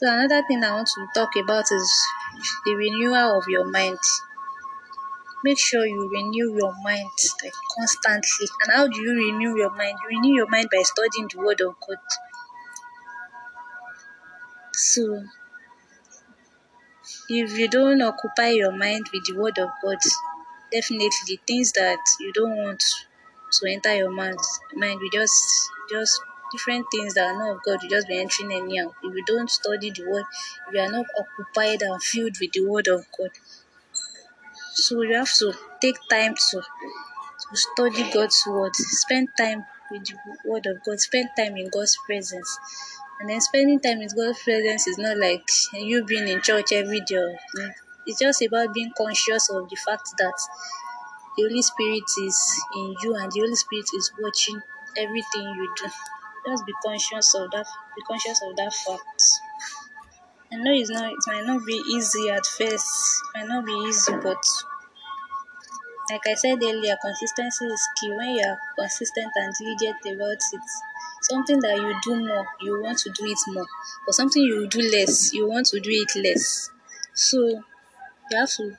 So 0.03 0.11
another 0.11 0.45
thing 0.45 0.61
I 0.65 0.73
want 0.73 0.89
to 0.95 1.07
talk 1.15 1.33
about 1.37 1.63
is 1.71 2.01
the 2.65 2.75
renewal 2.75 3.37
of 3.37 3.45
your 3.47 3.63
mind. 3.63 3.99
Make 5.45 5.57
sure 5.57 5.85
you 5.85 6.09
renew 6.11 6.57
your 6.57 6.73
mind 6.83 7.07
like 7.41 7.53
constantly. 7.77 8.47
And 8.63 8.73
how 8.73 8.89
do 8.89 9.01
you 9.01 9.13
renew 9.13 9.55
your 9.55 9.73
mind? 9.73 9.97
You 10.03 10.17
renew 10.17 10.35
your 10.35 10.49
mind 10.49 10.67
by 10.69 10.81
studying 10.81 11.29
the 11.33 11.37
word 11.39 11.61
of 11.61 11.75
God. 11.87 11.99
So 14.73 15.23
if 17.29 17.57
you 17.57 17.69
don't 17.69 18.01
occupy 18.01 18.49
your 18.49 18.73
mind 18.73 19.05
with 19.13 19.23
the 19.25 19.39
word 19.39 19.57
of 19.57 19.69
God, 19.81 19.99
definitely 20.69 21.39
things 21.47 21.71
that 21.71 21.99
you 22.19 22.33
don't 22.33 22.57
want 22.57 22.83
to 23.53 23.71
enter 23.71 23.95
your 23.95 24.11
mind 24.11 24.39
mind 24.75 24.99
will 24.99 25.09
just 25.13 25.69
just 25.89 26.19
different 26.53 26.85
things 26.91 27.15
that 27.15 27.25
are 27.25 27.37
not 27.37 27.57
of 27.57 27.63
God 27.65 27.83
you 27.83 27.89
just 27.89 28.07
be 28.07 28.19
entering 28.19 28.53
anyhow. 28.53 28.93
If 29.03 29.13
you 29.13 29.25
don't 29.25 29.49
study 29.49 29.91
the 29.91 30.05
word, 30.07 30.23
if 30.67 30.73
you 30.73 30.79
are 30.79 30.91
not 30.91 31.07
occupied 31.19 31.81
and 31.81 32.01
filled 32.01 32.37
with 32.39 32.53
the 32.53 32.65
word 32.65 32.87
of 32.87 33.05
God. 33.17 33.31
So 34.75 35.01
you 35.01 35.15
have 35.15 35.33
to 35.39 35.53
take 35.81 35.97
time 36.09 36.35
to, 36.51 36.61
to 36.61 37.55
study 37.55 38.09
God's 38.11 38.41
word, 38.47 38.75
spend 38.75 39.29
time 39.37 39.65
with 39.91 40.05
the 40.05 40.15
word 40.45 40.65
of 40.67 40.83
God, 40.85 40.99
spend 40.99 41.29
time 41.37 41.57
in 41.57 41.69
God's 41.69 41.97
presence. 42.05 42.59
And 43.19 43.29
then 43.29 43.41
spending 43.41 43.79
time 43.79 44.01
in 44.01 44.09
God's 44.15 44.41
presence 44.43 44.87
is 44.87 44.97
not 44.97 45.17
like 45.17 45.47
you 45.73 46.03
being 46.03 46.27
in 46.27 46.41
church 46.41 46.71
every 46.71 47.01
day. 47.01 47.37
It's 48.05 48.19
just 48.19 48.41
about 48.41 48.73
being 48.73 48.91
conscious 48.97 49.49
of 49.49 49.69
the 49.69 49.75
fact 49.77 50.09
that 50.17 50.33
the 51.37 51.43
Holy 51.43 51.61
Spirit 51.61 52.03
is 52.25 52.61
in 52.75 52.95
you 53.01 53.15
and 53.15 53.31
the 53.31 53.39
Holy 53.39 53.55
Spirit 53.55 53.85
is 53.95 54.11
watching 54.19 54.61
everything 54.97 55.43
you 55.55 55.73
do. 55.77 55.89
Just 56.45 56.65
be 56.65 56.73
conscious 56.85 57.33
of 57.35 57.49
that. 57.51 57.65
Be 57.95 58.01
conscious 58.07 58.39
of 58.43 58.55
that 58.57 58.73
fact. 58.73 59.21
I 60.53 60.55
know 60.57 60.71
it's 60.71 60.89
not. 60.89 61.11
It 61.11 61.17
might 61.27 61.45
not 61.45 61.65
be 61.65 61.73
easy 61.73 62.29
at 62.29 62.45
first. 62.45 63.21
It 63.35 63.39
might 63.39 63.47
not 63.47 63.65
be 63.65 63.73
easy, 63.73 64.13
but 64.21 64.41
like 66.09 66.21
I 66.27 66.33
said 66.35 66.61
earlier, 66.63 66.95
consistency 67.01 67.65
is 67.65 67.87
key. 67.99 68.09
When 68.09 68.35
you 68.35 68.45
are 68.45 68.59
consistent 68.77 69.31
and 69.35 69.53
diligent 69.59 69.97
about 70.15 70.41
it, 70.53 70.61
something 71.23 71.59
that 71.61 71.75
you 71.77 71.95
do 72.03 72.25
more, 72.25 72.45
you 72.61 72.81
want 72.81 72.99
to 72.99 73.09
do 73.11 73.25
it 73.25 73.39
more. 73.47 73.65
But 74.05 74.15
something 74.15 74.41
you 74.43 74.67
do 74.67 74.79
less, 74.79 75.33
you 75.33 75.47
want 75.49 75.65
to 75.67 75.79
do 75.79 75.89
it 75.91 76.11
less. 76.23 76.69
So 77.13 77.37
you 78.31 78.37
have 78.37 78.49
to 78.57 78.77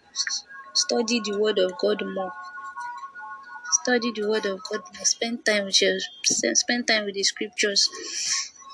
study 0.74 1.20
the 1.20 1.38
word 1.38 1.58
of 1.58 1.78
God 1.78 2.02
more. 2.14 2.32
Study 3.84 4.12
the 4.12 4.26
word 4.26 4.46
of 4.46 4.62
God. 4.62 4.80
Spend 5.02 5.44
time 5.44 5.66
with 5.66 5.82
your 5.82 5.98
spend 6.24 6.88
time 6.88 7.04
with 7.04 7.16
the 7.16 7.22
scriptures. 7.22 7.90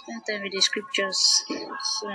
Spend 0.05 0.23
time 0.31 0.43
with 0.43 0.53
the 0.53 0.61
scriptures. 0.61 1.43
So 1.99 2.09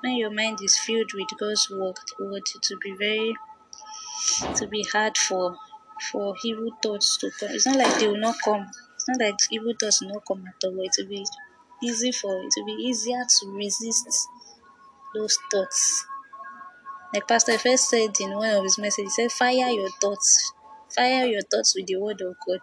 when 0.00 0.16
your 0.16 0.30
mind 0.30 0.60
is 0.62 0.78
filled 0.78 1.10
with 1.12 1.28
God's 1.38 1.68
word, 1.70 1.98
word 2.18 2.42
it 2.54 2.66
will 2.70 2.78
be 2.82 2.94
very 2.98 3.34
to 4.56 4.66
be 4.66 4.82
hard 4.94 5.18
for 5.18 5.58
for 6.10 6.34
evil 6.42 6.70
thoughts 6.82 7.18
to 7.18 7.30
come. 7.38 7.50
It's 7.50 7.66
not 7.66 7.76
like 7.76 7.98
they 7.98 8.08
will 8.08 8.16
not 8.16 8.36
come. 8.42 8.66
It's 8.94 9.06
not 9.06 9.20
like 9.20 9.36
evil 9.50 9.74
thoughts 9.78 10.00
will 10.00 10.14
not 10.14 10.24
come 10.26 10.42
at 10.46 10.66
all. 10.66 10.80
It 10.80 10.94
will 10.96 11.08
be 11.08 11.26
easy 11.82 12.12
for 12.12 12.34
it 12.34 12.54
will 12.56 12.64
be 12.64 12.82
easier 12.82 13.22
to 13.28 13.50
resist 13.50 14.08
those 15.14 15.36
thoughts. 15.52 16.06
Like 17.12 17.28
Pastor 17.28 17.58
first 17.58 17.90
said 17.90 18.18
in 18.20 18.34
one 18.34 18.54
of 18.54 18.62
his 18.64 18.78
messages, 18.78 19.16
he 19.16 19.28
said, 19.28 19.32
Fire 19.32 19.68
your 19.68 19.90
thoughts. 20.00 20.53
Fire 20.94 21.26
your 21.26 21.42
thoughts 21.42 21.74
with 21.76 21.86
the 21.86 21.96
word 21.96 22.20
of 22.22 22.36
God. 22.46 22.60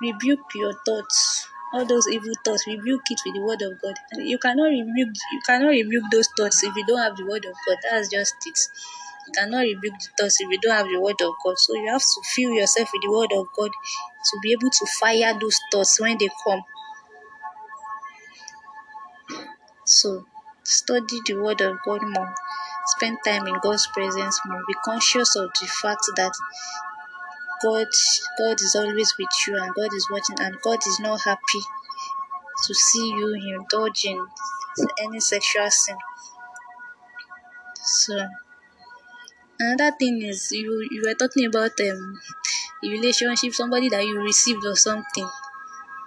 Rebuke 0.00 0.54
your 0.54 0.74
thoughts. 0.86 1.48
All 1.74 1.84
those 1.86 2.08
evil 2.08 2.32
thoughts, 2.44 2.66
rebuke 2.66 3.02
it 3.10 3.20
with 3.26 3.34
the 3.34 3.42
word 3.42 3.62
of 3.62 3.80
God. 3.82 3.94
You 4.18 4.38
cannot 4.38 4.66
rebuke 4.68 5.14
you 5.32 5.40
cannot 5.46 5.68
rebuke 5.70 6.04
those 6.12 6.28
thoughts 6.36 6.62
if 6.64 6.74
you 6.76 6.86
don't 6.86 6.98
have 6.98 7.16
the 7.16 7.26
word 7.26 7.44
of 7.44 7.54
God. 7.66 7.78
That's 7.90 8.08
just 8.10 8.34
it. 8.46 8.58
You 9.26 9.32
cannot 9.36 9.60
rebuke 9.62 9.94
the 10.00 10.08
thoughts 10.18 10.40
if 10.40 10.48
you 10.50 10.58
don't 10.60 10.72
have 10.76 10.86
the 10.86 11.00
word 11.00 11.20
of 11.20 11.34
God. 11.44 11.58
So 11.58 11.74
you 11.76 11.88
have 11.90 12.02
to 12.02 12.22
fill 12.34 12.52
yourself 12.52 12.90
with 12.92 13.02
the 13.02 13.10
word 13.12 13.32
of 13.34 13.46
God 13.56 13.70
to 13.70 14.38
be 14.42 14.52
able 14.52 14.70
to 14.70 14.86
fire 15.00 15.34
those 15.40 15.58
thoughts 15.72 16.00
when 16.00 16.16
they 16.18 16.30
come. 16.46 16.62
So 19.84 20.24
study 20.64 21.18
the 21.26 21.34
word 21.36 21.60
of 21.62 21.78
God 21.84 22.02
more. 22.02 22.34
Spend 22.96 23.18
time 23.24 23.46
in 23.46 23.56
God's 23.62 23.86
presence 23.88 24.40
more. 24.46 24.62
Be 24.68 24.74
conscious 24.84 25.36
of 25.36 25.50
the 25.60 25.66
fact 25.66 26.02
that 26.16 26.32
God 27.62 27.86
God 28.38 28.60
is 28.60 28.76
always 28.76 29.14
with 29.18 29.28
you 29.46 29.56
and 29.56 29.74
God 29.74 29.92
is 29.94 30.08
watching 30.10 30.40
and 30.40 30.60
God 30.62 30.78
is 30.86 31.00
not 31.00 31.20
happy 31.22 31.62
to 32.66 32.74
see 32.74 33.08
you 33.08 33.34
indulging 33.56 34.26
any 35.00 35.20
sexual 35.20 35.70
sin. 35.70 35.96
So 37.82 38.26
another 39.58 39.96
thing 39.98 40.22
is 40.22 40.52
you 40.52 40.86
you 40.90 41.02
were 41.06 41.14
talking 41.14 41.46
about 41.46 41.72
um 41.80 42.20
relationship, 42.82 43.54
somebody 43.54 43.88
that 43.88 44.04
you 44.06 44.20
received 44.20 44.64
or 44.64 44.76
something, 44.76 45.28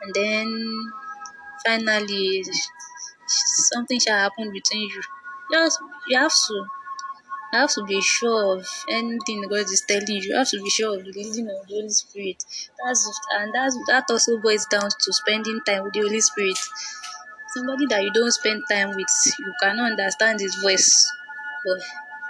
and 0.04 0.14
then 0.14 0.92
finally 1.66 2.44
something 3.28 4.00
shall 4.00 4.18
happen 4.18 4.52
between 4.52 4.90
you. 4.90 5.02
Just 5.52 5.80
you 6.08 6.18
have 6.18 6.32
to 6.32 6.66
you 7.54 7.60
have 7.60 7.70
to 7.72 7.84
be 7.84 8.02
sure 8.02 8.58
of 8.58 8.68
anything 8.90 9.42
God 9.50 9.70
is 9.72 9.84
telling 9.88 10.08
you. 10.08 10.22
You 10.22 10.36
have 10.38 10.50
to 10.50 10.62
be 10.62 10.70
sure 10.70 10.98
of 10.98 11.04
the 11.04 11.12
leading 11.12 11.50
of 11.50 11.68
the 11.68 11.74
Holy 11.76 11.90
Spirit. 11.90 12.44
That's 12.84 13.20
and 13.38 13.54
that's 13.54 13.78
that 13.88 14.06
also 14.10 14.38
boils 14.40 14.66
down 14.68 14.90
to 14.90 15.14
spending 15.14 15.60
time 15.66 15.84
with 15.84 15.94
the 15.94 16.02
Holy 16.02 16.22
Spirit. 16.22 16.58
Somebody 17.54 17.86
that 17.88 18.02
you 18.04 18.12
don't 18.14 18.32
spend 18.32 18.64
time 18.70 18.90
with, 18.96 19.08
you 19.40 19.54
cannot 19.62 19.92
understand 19.92 20.40
his 20.40 20.56
voice. 20.56 20.90
But 21.66 21.80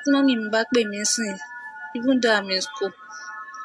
tí 0.04 0.08
mọ́mí 0.14 0.34
mi 0.42 0.50
bá 0.50 0.62
pè 0.74 0.82
even 1.94 2.22
though 2.22 2.34
I'm 2.34 2.50
in 2.50 2.62
school 2.62 2.94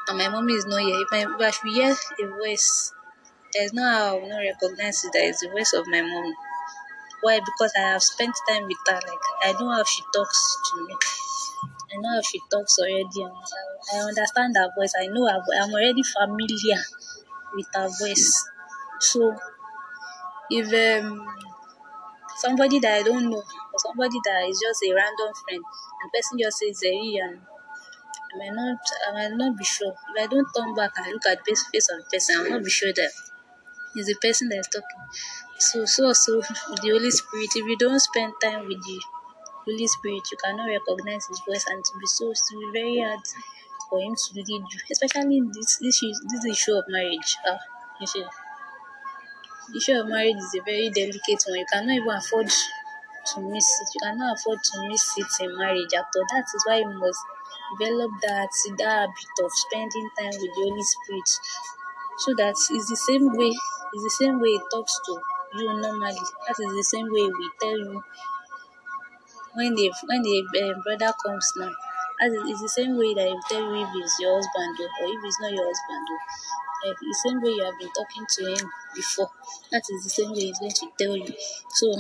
and 0.09 0.19
my 0.19 0.29
mommy 0.29 0.55
is 0.55 0.67
not 0.67 0.81
here, 0.83 1.01
if 1.01 1.13
I, 1.13 1.21
if 1.23 1.41
I 1.41 1.51
should 1.51 1.73
hear 1.73 1.95
a 2.23 2.37
voice, 2.39 2.93
there's 3.53 3.73
no 3.73 3.83
how 3.83 4.17
I 4.17 4.21
will 4.21 4.29
not 4.29 4.39
recognize 4.39 5.05
it 5.05 5.13
that 5.13 5.25
it's 5.25 5.41
the 5.41 5.49
voice 5.49 5.73
of 5.73 5.87
my 5.89 6.03
mom. 6.03 6.35
Why? 7.23 7.41
Because 7.41 7.73
I 7.77 7.83
have 7.93 8.03
spent 8.03 8.35
time 8.49 8.65
with 8.67 8.79
her. 8.89 8.95
Like 8.95 9.27
I 9.43 9.53
know 9.53 9.71
how 9.71 9.85
she 9.85 10.03
talks 10.15 10.59
to 10.71 10.87
me. 10.87 10.95
I 11.97 12.01
know 12.01 12.15
how 12.15 12.21
she 12.21 12.41
talks 12.51 12.79
already. 12.79 13.23
And 13.23 13.33
I, 13.95 13.99
understand 14.09 14.57
her 14.57 14.69
voice. 14.77 14.93
I 15.01 15.07
know 15.07 15.27
her, 15.27 15.41
I'm 15.63 15.73
already 15.73 16.03
familiar 16.03 16.83
with 17.55 17.67
her 17.75 17.89
voice. 17.89 18.45
So 19.01 19.35
if 20.51 20.67
um 20.73 21.27
somebody 22.37 22.79
that 22.81 23.01
I 23.01 23.03
don't 23.03 23.31
know 23.31 23.39
or 23.73 23.79
somebody 23.79 24.19
that 24.25 24.49
is 24.49 24.61
just 24.61 24.83
a 24.85 24.95
random 24.95 25.33
friend 25.43 25.63
and 26.03 26.13
person 26.13 26.39
just 26.39 26.59
says 26.59 26.81
Zeri 26.85 27.17
and 27.23 27.41
I 28.33 28.39
might 28.39 28.55
not 28.55 28.79
I 29.09 29.13
might 29.13 29.37
not 29.37 29.57
be 29.57 29.65
sure. 29.65 29.95
If 30.15 30.25
I 30.25 30.27
don't 30.27 30.47
turn 30.55 30.75
back 30.75 30.93
and 30.99 31.13
look 31.13 31.27
at 31.27 31.45
the 31.45 31.57
face 31.73 31.89
of 31.91 31.99
the 32.05 32.11
person, 32.13 32.37
I'll 32.39 32.51
not 32.51 32.65
be 32.65 32.71
sure 32.71 32.93
that 32.93 33.11
it's 33.95 34.09
the 34.09 34.17
person 34.21 34.49
that 34.51 34.59
is 34.59 34.69
talking. 34.69 35.03
So 35.59 35.85
so 35.87 36.13
so 36.13 36.41
the 36.83 36.91
Holy 36.91 37.11
Spirit, 37.11 37.51
if 37.55 37.65
you 37.67 37.77
don't 37.79 38.01
spend 38.01 38.35
time 38.43 38.69
with 38.69 38.83
the 38.85 39.01
Holy 39.67 39.87
Spirit, 39.87 40.31
you 40.31 40.39
cannot 40.43 40.67
recognize 40.67 41.27
his 41.27 41.41
voice 41.47 41.67
and 41.69 41.85
to 41.85 41.93
be 42.01 42.07
so 42.07 42.33
to 42.33 42.53
be 42.59 42.71
very 42.81 43.01
hard 43.01 43.21
for 43.91 44.01
him 44.01 44.15
to 44.15 44.35
lead 44.35 44.49
you, 44.49 44.81
especially 44.91 45.41
this 45.53 45.77
this 45.79 46.01
this 46.31 46.45
issue 46.47 46.73
of 46.75 46.85
marriage. 46.89 47.37
Uh, 47.47 47.59
you 48.01 48.07
see, 48.07 48.25
the 49.71 49.77
issue 49.79 50.01
of 50.01 50.09
marriage 50.09 50.37
is 50.37 50.55
a 50.59 50.63
very 50.65 50.89
delicate 50.91 51.43
one. 51.47 51.59
You 51.59 51.67
cannot 51.73 51.95
even 51.95 52.09
afford 52.11 52.49
to 52.49 53.41
miss 53.41 53.69
it. 53.83 53.89
You 53.95 54.01
cannot 54.03 54.39
afford 54.39 54.59
to 54.63 54.89
miss 54.89 55.05
it 55.19 55.33
in 55.45 55.59
marriage 55.59 55.93
all. 55.95 56.25
That 56.33 56.47
is 56.55 56.63
why 56.67 56.79
you 56.79 56.93
must 56.99 57.21
develop 57.79 58.11
that 58.23 58.51
that 58.79 58.99
habit 59.09 59.37
of 59.45 59.51
spending 59.53 60.09
time 60.19 60.35
with 60.41 60.53
the 60.55 60.63
Holy 60.67 60.83
Spirit, 60.83 61.29
so 62.19 62.35
that 62.39 62.55
it's 62.71 62.89
the 62.91 62.97
same 63.09 63.27
way. 63.37 63.53
It's 63.95 64.05
the 64.05 64.17
same 64.25 64.41
way 64.41 64.51
it 64.59 64.63
talks 64.73 64.99
to 65.07 65.13
you 65.59 65.67
normally. 65.81 66.27
That 66.49 66.57
is 66.59 66.73
the 66.77 66.85
same 66.85 67.07
way 67.07 67.25
we 67.27 67.47
tell 67.61 67.79
you 67.79 68.05
when 69.57 69.75
the 69.75 69.93
when 70.07 70.23
the 70.23 70.37
uh, 70.63 70.81
brother 70.83 71.13
comes 71.25 71.53
now. 71.57 71.73
Is 72.23 72.33
it's 72.51 72.63
the 72.63 72.69
same 72.69 72.97
way 72.97 73.13
that 73.13 73.29
he 73.29 73.37
tell 73.49 73.61
you 73.61 73.85
if 73.85 73.91
he's 73.93 74.15
your 74.21 74.37
husband 74.37 74.77
or, 74.81 74.89
if 75.07 75.23
he's 75.23 75.39
not 75.41 75.53
your 75.53 75.67
husband. 75.67 76.07
Or, 76.13 76.89
like 76.89 76.99
the 77.01 77.15
same 77.25 77.41
way 77.43 77.51
you 77.51 77.65
have 77.65 77.79
been 77.79 77.91
talking 77.93 78.27
to 78.37 78.55
him 78.55 78.71
before. 78.95 79.31
That 79.73 79.83
is 79.91 80.05
the 80.05 80.11
same 80.11 80.31
way 80.33 80.47
he's 80.47 80.59
going 80.59 80.73
to 80.73 80.87
tell 80.99 81.17
you. 81.17 81.35
So 81.75 81.93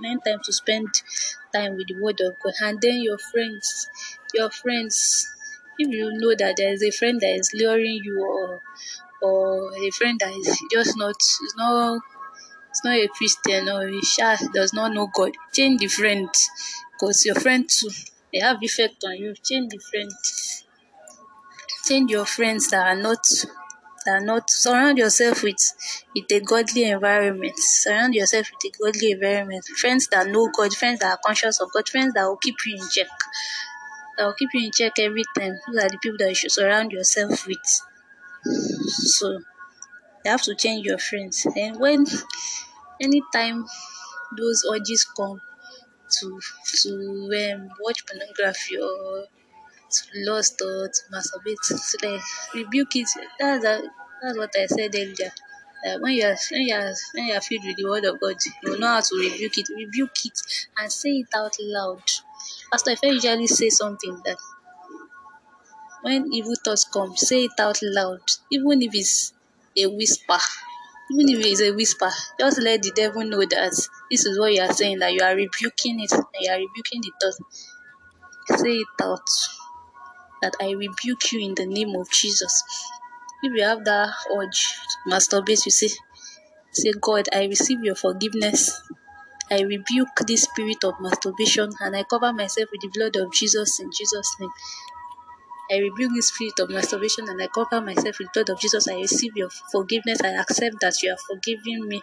nine 0.00 0.20
time 0.20 0.40
to 0.44 0.52
spend 0.52 0.88
time 1.54 1.76
with 1.76 1.88
the 1.88 2.00
word 2.00 2.20
of 2.20 2.38
God. 2.42 2.54
And 2.62 2.80
then 2.80 3.00
your 3.00 3.18
friends, 3.18 3.88
your 4.34 4.50
friends, 4.50 5.28
if 5.78 5.88
you 5.88 6.12
know 6.14 6.34
that 6.38 6.54
there 6.56 6.72
is 6.72 6.82
a 6.82 6.90
friend 6.90 7.20
that 7.20 7.34
is 7.34 7.50
luring 7.54 8.00
you 8.02 8.24
or 8.24 8.62
or 9.22 9.72
a 9.76 9.90
friend 9.90 10.18
that 10.20 10.32
is 10.32 10.58
just 10.70 10.96
not 10.96 11.16
is 11.16 11.54
not 11.56 12.00
it's 12.74 12.84
not 12.84 12.96
a 12.96 13.06
Christian 13.06 13.68
or 13.68 13.86
a 13.86 14.02
sha 14.02 14.36
does 14.52 14.74
not 14.74 14.92
know 14.92 15.06
God. 15.14 15.30
Change 15.52 15.78
the 15.78 15.86
friend 15.86 16.28
because 16.92 17.24
your 17.24 17.36
friend 17.36 17.70
too 17.70 17.88
they 18.32 18.40
have 18.40 18.56
effect 18.62 19.04
on 19.06 19.14
you. 19.16 19.32
Change 19.44 19.70
the 19.70 19.78
friend. 19.78 20.10
Change 21.86 22.10
your 22.10 22.24
friends 22.24 22.70
that 22.70 22.84
are 22.84 23.00
not 23.00 23.24
that 24.04 24.22
are 24.22 24.24
not 24.24 24.50
surround 24.50 24.98
yourself 24.98 25.44
with 25.44 25.62
with 26.16 26.24
a 26.32 26.40
godly 26.40 26.82
environment. 26.90 27.56
Surround 27.56 28.16
yourself 28.16 28.50
with 28.50 28.74
a 28.74 28.76
godly 28.82 29.12
environment. 29.12 29.64
Friends 29.80 30.08
that 30.08 30.26
know 30.26 30.50
God, 30.52 30.74
friends 30.74 30.98
that 30.98 31.12
are 31.12 31.20
conscious 31.24 31.60
of 31.60 31.70
God, 31.72 31.88
friends 31.88 32.12
that 32.14 32.24
will 32.24 32.38
keep 32.38 32.56
you 32.66 32.74
in 32.74 32.88
check. 32.90 33.06
That 34.18 34.24
will 34.24 34.34
keep 34.34 34.48
you 34.52 34.66
in 34.66 34.72
check 34.72 34.98
every 34.98 35.22
time. 35.38 35.60
Those 35.68 35.84
are 35.84 35.90
the 35.90 35.98
people 36.02 36.18
that 36.18 36.30
you 36.30 36.34
should 36.34 36.50
surround 36.50 36.90
yourself 36.90 37.46
with. 37.46 37.64
So 38.42 39.38
you 40.24 40.30
have 40.30 40.42
to 40.42 40.54
change 40.54 40.86
your 40.86 40.98
friends. 40.98 41.46
And 41.56 41.78
when 41.78 42.06
anytime 43.00 43.66
those 44.38 44.64
urges 44.74 45.04
come 45.04 45.40
to 46.18 46.40
to 46.82 46.90
um, 47.54 47.70
watch 47.80 48.06
pornography 48.06 48.78
or 48.78 49.26
to 49.90 50.02
lust 50.30 50.60
or 50.62 50.88
to 50.88 51.00
masturbate, 51.12 51.62
to 51.68 52.08
like 52.08 52.22
rebuke 52.54 52.96
it. 52.96 53.08
That's 53.40 53.64
a, 53.64 53.82
that's 54.22 54.38
what 54.38 54.52
I 54.56 54.66
said 54.66 54.94
earlier. 54.94 55.32
Uh, 55.86 55.98
when 56.00 56.14
you 56.14 56.26
are 56.26 56.36
when 56.52 56.62
you 56.62 56.74
are 56.76 56.94
when 57.14 57.26
you 57.26 57.34
are 57.34 57.42
filled 57.42 57.64
with 57.66 57.76
the 57.76 57.86
word 57.88 58.06
of 58.06 58.20
God, 58.20 58.36
you 58.64 58.72
will 58.72 58.80
know 58.80 58.88
how 58.88 59.02
to 59.02 59.16
rebuke 59.18 59.58
it. 59.58 59.68
Rebuke 59.76 60.26
it 60.26 60.38
and 60.78 60.92
say 60.92 61.10
it 61.10 61.28
out 61.36 61.56
loud. 61.60 62.02
Pastor 62.72 62.92
Ife 62.92 63.02
usually 63.04 63.46
say 63.48 63.70
something 63.70 64.20
that 64.26 64.38
when 66.02 66.32
evil 66.32 66.54
thoughts 66.64 66.84
come, 66.84 67.16
say 67.16 67.44
it 67.46 67.58
out 67.58 67.78
loud, 67.82 68.20
even 68.50 68.80
if 68.82 68.94
it's 68.94 69.33
a 69.76 69.86
whisper. 69.86 70.38
Even 71.10 71.28
if 71.28 71.44
it's 71.44 71.60
a 71.60 71.70
whisper, 71.72 72.10
just 72.40 72.60
let 72.62 72.82
the 72.82 72.90
devil 72.92 73.24
know 73.24 73.40
that 73.40 73.88
this 74.10 74.24
is 74.26 74.38
what 74.38 74.54
you 74.54 74.62
are 74.62 74.72
saying, 74.72 74.98
that 75.00 75.12
you 75.12 75.20
are 75.22 75.34
rebuking 75.34 76.00
it, 76.00 76.10
you 76.40 76.50
are 76.50 76.58
rebuking 76.58 77.02
the 77.02 77.12
thought. 77.20 78.58
Say 78.58 78.76
it 78.76 78.86
out. 79.02 79.28
That 80.42 80.54
I 80.60 80.72
rebuke 80.72 81.32
you 81.32 81.40
in 81.40 81.54
the 81.54 81.66
name 81.66 81.94
of 81.96 82.10
Jesus. 82.10 82.62
If 83.42 83.52
you 83.54 83.62
have 83.64 83.84
that 83.84 84.14
urge 84.34 84.74
to 85.04 85.10
masturbate, 85.10 85.64
you 85.66 85.70
say, 85.70 85.88
say, 86.72 86.92
God, 87.00 87.28
I 87.32 87.44
receive 87.44 87.82
your 87.82 87.94
forgiveness. 87.94 88.80
I 89.50 89.60
rebuke 89.60 90.08
this 90.26 90.44
spirit 90.44 90.82
of 90.84 90.94
masturbation 91.00 91.70
and 91.80 91.94
I 91.96 92.04
cover 92.04 92.32
myself 92.32 92.70
with 92.72 92.80
the 92.80 92.90
blood 92.94 93.16
of 93.16 93.32
Jesus 93.32 93.78
in 93.80 93.90
Jesus' 93.92 94.36
name. 94.40 94.50
I 95.70 95.78
rebuke 95.78 96.12
this 96.14 96.28
spirit 96.28 96.58
of 96.60 96.70
masturbation 96.70 97.28
and 97.28 97.40
I 97.42 97.46
cover 97.48 97.80
myself 97.80 98.18
with 98.18 98.28
the 98.32 98.44
blood 98.44 98.50
of 98.50 98.60
Jesus. 98.60 98.88
I 98.88 98.94
receive 98.94 99.32
your 99.36 99.50
forgiveness. 99.72 100.20
I 100.22 100.30
accept 100.40 100.76
that 100.80 101.02
you 101.02 101.10
are 101.12 101.18
forgiving 101.28 101.88
me. 101.88 102.02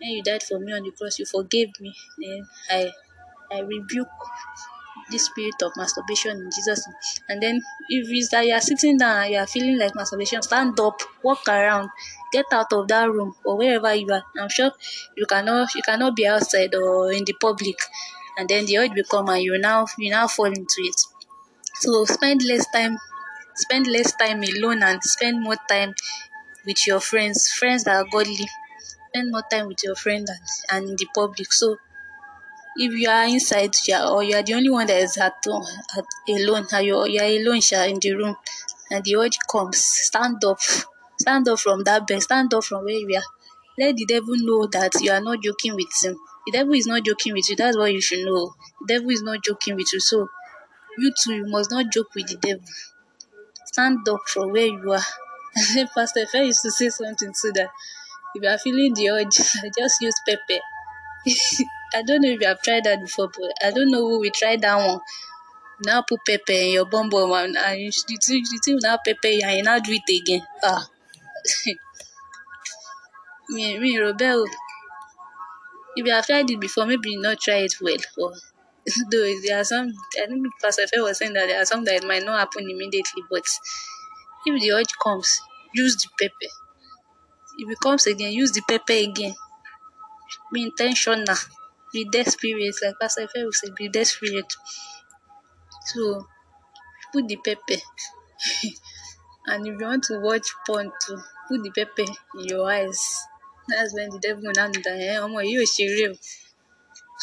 When 0.00 0.10
you 0.10 0.22
died 0.22 0.42
for 0.42 0.58
me 0.58 0.72
on 0.72 0.82
the 0.84 0.92
cross, 0.92 1.18
you 1.18 1.26
forgave 1.26 1.70
me. 1.80 1.94
Then 2.18 2.46
I 2.70 2.92
I 3.50 3.60
rebuke 3.60 4.08
this 5.10 5.26
spirit 5.26 5.54
of 5.62 5.72
masturbation 5.76 6.36
in 6.38 6.50
Jesus'. 6.50 6.86
And 7.28 7.42
then 7.42 7.60
if 7.88 8.08
it's 8.10 8.30
that 8.30 8.46
you 8.46 8.52
are 8.54 8.60
sitting 8.60 8.98
down 8.98 9.22
and 9.24 9.32
you 9.32 9.38
are 9.38 9.46
feeling 9.46 9.78
like 9.78 9.94
masturbation, 9.94 10.42
stand 10.42 10.78
up, 10.80 11.00
walk 11.22 11.48
around, 11.48 11.90
get 12.32 12.46
out 12.52 12.72
of 12.72 12.88
that 12.88 13.10
room 13.10 13.34
or 13.44 13.56
wherever 13.56 13.94
you 13.94 14.08
are. 14.12 14.22
I'm 14.38 14.48
sure 14.50 14.70
you 15.16 15.26
cannot 15.26 15.74
you 15.74 15.82
cannot 15.82 16.14
be 16.16 16.26
outside 16.26 16.74
or 16.74 17.12
in 17.12 17.24
the 17.24 17.34
public 17.40 17.78
and 18.36 18.48
then 18.48 18.66
the 18.66 18.78
urge 18.78 18.92
will 18.94 19.04
come 19.10 19.28
and 19.30 19.42
you 19.42 19.58
now 19.58 19.86
you 19.98 20.10
now 20.10 20.26
fall 20.28 20.46
into 20.46 20.80
it. 20.80 21.00
So 21.80 22.04
spend 22.04 22.42
less 22.44 22.66
time 22.70 22.98
spend 23.54 23.86
less 23.88 24.12
time 24.16 24.42
alone 24.42 24.82
and 24.82 25.02
spend 25.02 25.42
more 25.42 25.56
time 25.68 25.94
with 26.66 26.86
your 26.86 27.00
friends, 27.00 27.48
friends 27.50 27.84
that 27.84 27.96
are 27.96 28.06
godly. 28.10 28.48
Spend 29.10 29.32
more 29.32 29.44
time 29.50 29.68
with 29.68 29.82
your 29.84 29.96
friends 29.96 30.30
and, 30.30 30.40
and 30.70 30.90
in 30.90 30.96
the 30.96 31.06
public. 31.14 31.52
So 31.52 31.76
if 32.76 32.92
you 32.92 33.08
are 33.10 33.24
inside 33.26 33.74
yeah, 33.86 34.08
or 34.08 34.22
you 34.22 34.36
are 34.36 34.42
the 34.42 34.54
only 34.54 34.70
one 34.70 34.86
that 34.86 35.00
is 35.02 35.16
at 35.18 35.34
at, 35.96 36.04
alone, 36.28 36.66
and 36.72 36.86
you 36.86 37.06
you 37.06 37.20
are 37.20 37.32
alone 37.38 37.60
in 37.90 37.98
the 38.00 38.12
room, 38.14 38.36
and 38.90 39.04
the 39.04 39.16
urge 39.16 39.38
comes, 39.50 39.78
stand 39.84 40.44
up, 40.44 40.60
stand 41.20 41.48
up 41.48 41.58
from 41.58 41.84
that 41.84 42.06
bed, 42.06 42.22
stand 42.22 42.54
up 42.54 42.64
from 42.64 42.84
where 42.84 42.94
you 42.94 43.16
are. 43.16 43.28
Let 43.78 43.96
the 43.96 44.06
devil 44.06 44.34
know 44.36 44.66
that 44.66 44.92
you 45.00 45.10
are 45.12 45.20
not 45.20 45.42
joking 45.42 45.74
with 45.74 45.92
him. 46.02 46.16
The 46.46 46.52
devil 46.52 46.74
is 46.74 46.86
not 46.86 47.04
joking 47.04 47.34
with 47.34 47.48
you. 47.50 47.56
That's 47.56 47.76
what 47.76 47.92
you 47.92 48.00
should 48.00 48.24
know. 48.24 48.54
The 48.86 48.94
devil 48.94 49.10
is 49.10 49.22
not 49.22 49.44
joking 49.44 49.76
with 49.76 49.92
you. 49.92 50.00
So 50.00 50.28
you 50.98 51.12
too, 51.18 51.34
you 51.34 51.46
must 51.46 51.70
not 51.70 51.92
joke 51.92 52.14
with 52.14 52.28
the 52.28 52.36
devil. 52.36 52.64
Stand 53.66 54.08
up 54.08 54.20
from 54.26 54.52
where 54.52 54.66
you 54.66 54.92
are. 54.92 55.02
And 55.56 55.66
then 55.76 55.88
Pastor 55.94 56.20
Ife 56.20 56.34
used 56.46 56.62
to 56.62 56.70
say 56.70 56.88
something 56.90 57.32
so 57.34 57.50
that 57.54 57.70
if 58.34 58.42
you 58.42 58.48
are 58.48 58.58
feeling 58.58 58.94
the 58.94 59.10
urge, 59.10 59.36
just 59.78 60.00
use 60.00 60.14
pepper. 60.28 60.60
I 61.94 62.02
don't 62.02 62.22
know 62.22 62.30
if 62.30 62.40
you 62.40 62.46
have 62.48 62.62
tried 62.62 62.84
that 62.84 63.00
before, 63.00 63.28
but 63.28 63.52
I 63.66 63.70
don't 63.70 63.90
know 63.90 64.00
who 64.08 64.20
will 64.20 64.30
try 64.34 64.56
that 64.56 64.76
one. 64.76 65.00
Now 65.84 66.02
put 66.02 66.20
pepper 66.26 66.52
in 66.52 66.72
your 66.72 66.86
bum 66.86 67.08
bum 67.10 67.32
and, 67.32 67.56
and 67.56 67.80
you, 67.80 67.90
you, 68.08 68.18
you, 68.28 68.44
you 68.66 68.78
now 68.82 68.98
pepper 69.04 69.28
and 69.44 69.56
you 69.58 69.62
now 69.62 69.78
do 69.78 69.92
it 69.92 70.22
again. 70.22 70.42
Ah. 70.64 70.86
me, 73.48 73.78
me, 73.78 73.96
Robel. 73.98 74.46
If 75.96 76.06
you 76.06 76.12
have 76.12 76.26
tried 76.26 76.50
it 76.50 76.60
before, 76.60 76.86
maybe 76.86 77.10
you 77.10 77.20
not 77.20 77.40
try 77.40 77.56
it 77.56 77.74
well. 77.80 77.96
Or 78.16 78.32
though 79.10 79.32
there 79.44 79.60
are 79.60 79.64
some, 79.64 79.92
I 80.22 80.26
think 80.26 80.46
Pastor 80.62 80.86
Fe 80.86 81.00
was 81.00 81.18
saying 81.18 81.32
that 81.34 81.46
there 81.46 81.60
are 81.60 81.64
some 81.64 81.84
that 81.84 82.04
might 82.04 82.24
not 82.24 82.38
happen 82.38 82.68
immediately, 82.68 83.22
but 83.30 83.44
if 84.46 84.60
the 84.60 84.72
urge 84.72 84.92
comes, 85.02 85.40
use 85.74 85.96
the 85.96 86.08
pepper. 86.18 86.52
If 87.58 87.70
it 87.70 87.80
comes 87.80 88.06
again, 88.06 88.32
use 88.32 88.52
the 88.52 88.62
pepper 88.68 88.92
again. 88.92 89.34
Be 90.52 90.62
intentional. 90.62 91.36
Be 91.92 92.04
desperate, 92.10 92.74
like 92.82 92.94
Pastor 93.00 93.22
Ife 93.22 93.30
will 93.36 93.52
say, 93.52 93.68
be 93.76 93.88
desperate. 93.88 94.52
So 95.86 96.26
put 97.12 97.26
the 97.28 97.36
pepper. 97.36 97.80
and 99.46 99.66
if 99.66 99.80
you 99.80 99.86
want 99.86 100.04
to 100.04 100.20
watch 100.20 100.46
porn 100.66 100.92
too, 101.04 101.18
put 101.48 101.62
the 101.62 101.70
pepper 101.70 102.02
in 102.38 102.44
your 102.44 102.70
eyes. 102.70 103.24
That's 103.68 103.94
when 103.94 104.10
the 104.10 104.18
devil 104.18 104.42
will 104.44 104.52
know 104.54 104.68
that 104.84 104.86
eh, 104.86 105.18
ọmọ 105.24 105.40
yìí 105.48 105.58
ò 105.62 105.66
ṣeré. 105.74 106.06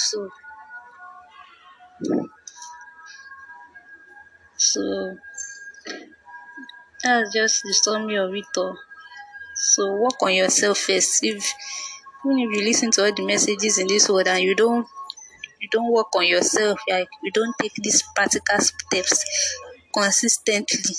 So 0.08 0.18
so 4.76 5.18
that's 7.04 7.34
just 7.34 7.62
the 7.64 7.74
summary 7.74 8.18
of 8.18 8.34
it 8.36 8.46
all. 8.58 8.78
So 9.56 9.96
work 9.96 10.22
on 10.24 10.34
yourself 10.36 10.78
first. 10.80 11.24
If 11.24 11.54
even 12.26 12.40
if 12.40 12.50
you 12.58 12.64
listen 12.66 12.92
to 12.94 13.06
all 13.06 13.14
the 13.14 13.26
messages 13.26 13.78
in 13.80 13.88
this 13.88 14.10
world 14.10 14.28
and 14.28 14.44
you 14.44 14.56
don't 14.56 14.88
you 15.62 15.70
don't 15.72 15.92
work 15.92 16.16
on 16.16 16.28
yourself, 16.28 16.80
like 16.90 17.08
you 17.24 17.32
don't 17.32 17.56
take 17.62 17.74
these 17.76 18.04
practical 18.16 18.60
steps 18.60 19.26
consistently, 19.94 20.96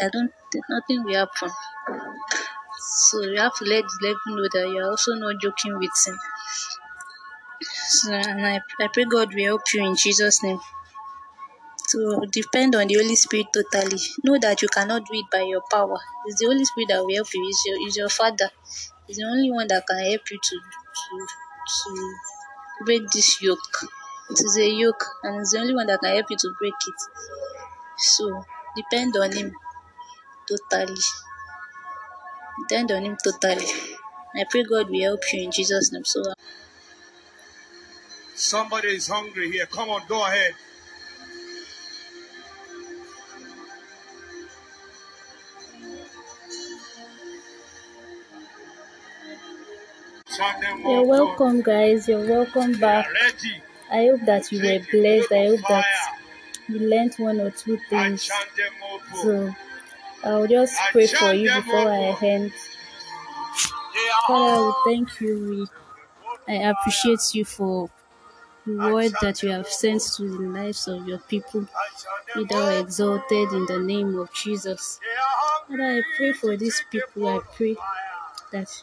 I 0.00 0.08
don't 0.12 0.32
nothing 0.70 1.04
will 1.04 1.14
happen. 1.14 1.50
So 3.08 3.22
you 3.22 3.38
have 3.38 3.54
to 3.56 3.64
let 3.64 3.84
the 3.84 3.98
devil 4.02 4.36
know 4.36 4.48
that 4.52 4.72
you're 4.74 4.90
also 4.90 5.14
not 5.14 5.40
joking 5.40 5.78
with 5.78 5.90
him. 6.06 6.18
So 7.88 8.12
and 8.12 8.46
I, 8.46 8.60
I 8.80 8.88
pray 8.92 9.04
God 9.04 9.34
will 9.34 9.44
help 9.44 9.62
you 9.74 9.84
in 9.84 9.96
Jesus' 9.96 10.42
name. 10.42 10.60
So 11.92 12.24
depend 12.30 12.74
on 12.74 12.86
the 12.88 12.94
Holy 12.94 13.14
Spirit 13.16 13.48
totally. 13.52 13.98
Know 14.24 14.38
that 14.40 14.62
you 14.62 14.68
cannot 14.68 15.04
do 15.04 15.12
it 15.14 15.26
by 15.30 15.42
your 15.42 15.62
power. 15.70 15.98
It's 16.26 16.40
the 16.40 16.46
Holy 16.46 16.64
Spirit 16.64 16.88
that 16.88 17.04
will 17.04 17.14
help 17.14 17.28
you. 17.34 17.44
It's 17.48 17.62
your, 17.66 17.76
it's 17.86 17.96
your 17.98 18.08
Father. 18.08 18.48
It's 19.08 19.18
the 19.18 19.24
only 19.24 19.50
one 19.50 19.66
that 19.68 19.84
can 19.86 19.98
help 19.98 20.22
you 20.30 20.38
to 20.42 20.56
to 20.56 21.26
to 21.66 22.14
break 22.86 23.02
this 23.12 23.42
yoke. 23.42 23.76
It 24.30 24.40
is 24.40 24.56
a 24.58 24.68
yoke, 24.70 25.04
and 25.24 25.40
it's 25.40 25.52
the 25.52 25.60
only 25.60 25.74
one 25.74 25.86
that 25.88 26.00
can 26.00 26.14
help 26.14 26.26
you 26.30 26.36
to 26.38 26.48
break 26.58 26.80
it. 26.86 27.00
So 27.98 28.44
depend 28.76 29.16
on 29.16 29.32
Him 29.32 29.52
totally. 30.48 31.00
Depend 32.68 32.92
on 32.92 33.04
Him 33.04 33.16
totally. 33.22 33.66
I 34.34 34.44
pray 34.48 34.62
God 34.64 34.88
will 34.88 35.02
help 35.02 35.20
you 35.32 35.42
in 35.42 35.50
Jesus' 35.50 35.92
name. 35.92 36.04
So 36.04 36.22
uh, 36.22 36.34
Somebody 38.34 38.88
is 38.96 39.08
hungry 39.08 39.50
here. 39.52 39.66
Come 39.66 39.90
on, 39.90 40.02
go 40.08 40.24
ahead. 40.24 40.54
You're 50.84 51.04
welcome, 51.04 51.60
guys. 51.62 52.08
You're 52.08 52.26
welcome 52.26 52.72
back. 52.78 53.06
I 53.90 54.06
hope 54.06 54.20
that 54.26 54.50
you 54.50 54.58
were 54.58 54.80
blessed. 54.90 55.32
I 55.32 55.46
hope 55.48 55.60
that 55.68 55.84
you 56.68 56.78
learned 56.78 57.14
one 57.18 57.40
or 57.40 57.50
two 57.50 57.78
things. 57.88 58.30
So 59.22 59.54
I'll 60.24 60.46
just 60.46 60.74
pray 60.92 61.06
for 61.06 61.32
you 61.32 61.52
before 61.54 61.88
I 61.90 62.16
end. 62.22 62.52
Father, 64.26 64.72
thank 64.84 65.20
you. 65.20 65.66
I 66.48 66.54
appreciate 66.54 67.34
you 67.34 67.44
for 67.44 67.90
the 68.66 68.72
word 68.76 69.12
that 69.20 69.42
you 69.42 69.50
have 69.50 69.68
sent 69.68 70.02
to 70.16 70.22
the 70.22 70.48
lives 70.48 70.88
of 70.88 71.06
your 71.06 71.18
people. 71.18 71.66
Be 72.34 72.44
thou 72.44 72.68
exalted 72.80 73.52
in 73.52 73.66
the 73.66 73.78
name 73.78 74.18
of 74.18 74.32
Jesus. 74.32 74.98
Father, 75.68 75.82
I 75.82 76.02
pray 76.16 76.32
for 76.32 76.56
these 76.56 76.82
people. 76.90 77.28
I 77.28 77.40
pray 77.56 77.76
that 78.52 78.82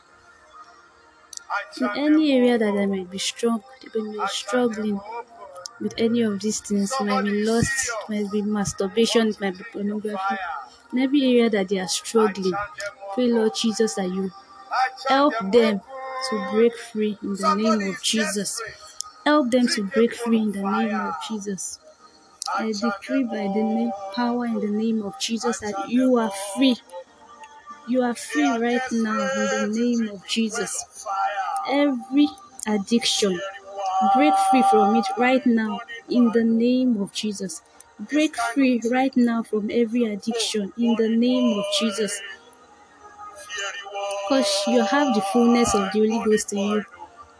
in 1.79 1.89
any 1.95 2.31
area 2.33 2.57
that 2.57 2.75
I 2.77 2.85
might 2.85 3.09
be 3.09 3.17
strong, 3.17 3.63
be 3.93 4.19
struggling 4.27 4.99
with 5.79 5.93
any 5.97 6.21
of 6.21 6.39
these 6.39 6.59
things, 6.59 6.93
might 7.01 7.23
be 7.23 7.45
lust, 7.45 7.89
might 8.09 8.31
be 8.31 8.41
masturbation, 8.41 9.33
might 9.39 9.57
be 9.57 9.63
pornography. 9.71 10.35
In 10.91 10.99
every 10.99 11.23
area 11.23 11.49
that 11.49 11.69
they 11.69 11.79
are 11.79 11.87
struggling, 11.87 12.53
pray, 13.13 13.27
Lord 13.27 13.53
Jesus, 13.55 13.95
that 13.95 14.09
you 14.09 14.31
help 15.07 15.33
them 15.51 15.81
to 16.29 16.47
break 16.51 16.75
free 16.75 17.17
in 17.21 17.35
the 17.35 17.55
name 17.55 17.89
of 17.89 18.01
Jesus. 18.01 18.61
Help 19.25 19.51
them 19.51 19.67
to 19.67 19.83
break 19.83 20.13
free 20.13 20.39
in 20.39 20.51
the 20.51 20.61
name 20.61 20.95
of 20.95 21.15
Jesus. 21.27 21.79
I 22.57 22.71
decree 22.71 23.23
by 23.23 23.43
the 23.43 23.63
name, 23.63 23.91
power 24.15 24.45
in 24.45 24.59
the 24.59 24.67
name 24.67 25.03
of 25.03 25.19
Jesus 25.19 25.59
that 25.59 25.89
you 25.89 26.17
are 26.17 26.31
free. 26.55 26.77
You 27.87 28.01
are 28.03 28.15
free 28.15 28.47
right 28.47 28.81
now 28.91 29.19
in 29.19 29.71
the 29.71 29.79
name 29.79 30.09
of 30.09 30.25
Jesus. 30.27 31.05
Every 31.67 32.29
addiction, 32.67 33.39
break 34.15 34.33
free 34.49 34.63
from 34.69 34.95
it 34.95 35.05
right 35.17 35.45
now 35.45 35.79
in 36.09 36.31
the 36.31 36.43
name 36.43 37.01
of 37.01 37.11
Jesus. 37.11 37.61
Break 37.99 38.35
free 38.53 38.81
right 38.91 39.15
now 39.17 39.43
from 39.43 39.69
every 39.71 40.05
addiction 40.05 40.71
in 40.77 40.95
the 40.95 41.09
name 41.09 41.59
of 41.59 41.65
Jesus. 41.79 42.21
Because 44.29 44.63
you 44.67 44.81
have 44.83 45.13
the 45.15 45.21
fullness 45.33 45.73
of 45.75 45.91
the 45.91 45.99
Holy 45.99 46.23
Ghost 46.23 46.53
in 46.53 46.59
you. 46.59 46.85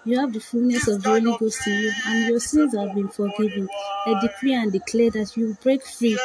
You 0.06 0.20
have 0.20 0.34
the 0.34 0.40
fullness 0.40 0.88
of 0.88 1.04
the 1.04 1.10
Holy 1.10 1.38
Ghost 1.38 1.66
in 1.68 1.74
you, 1.74 1.92
and 2.08 2.28
your 2.30 2.40
sins 2.40 2.76
have 2.76 2.96
been 2.96 3.10
forgiven. 3.10 3.70
I 4.06 4.20
decree 4.22 4.54
and 4.54 4.72
declare 4.72 5.12
that 5.12 5.38
you 5.38 5.56
break 5.62 5.86
free 5.86 6.18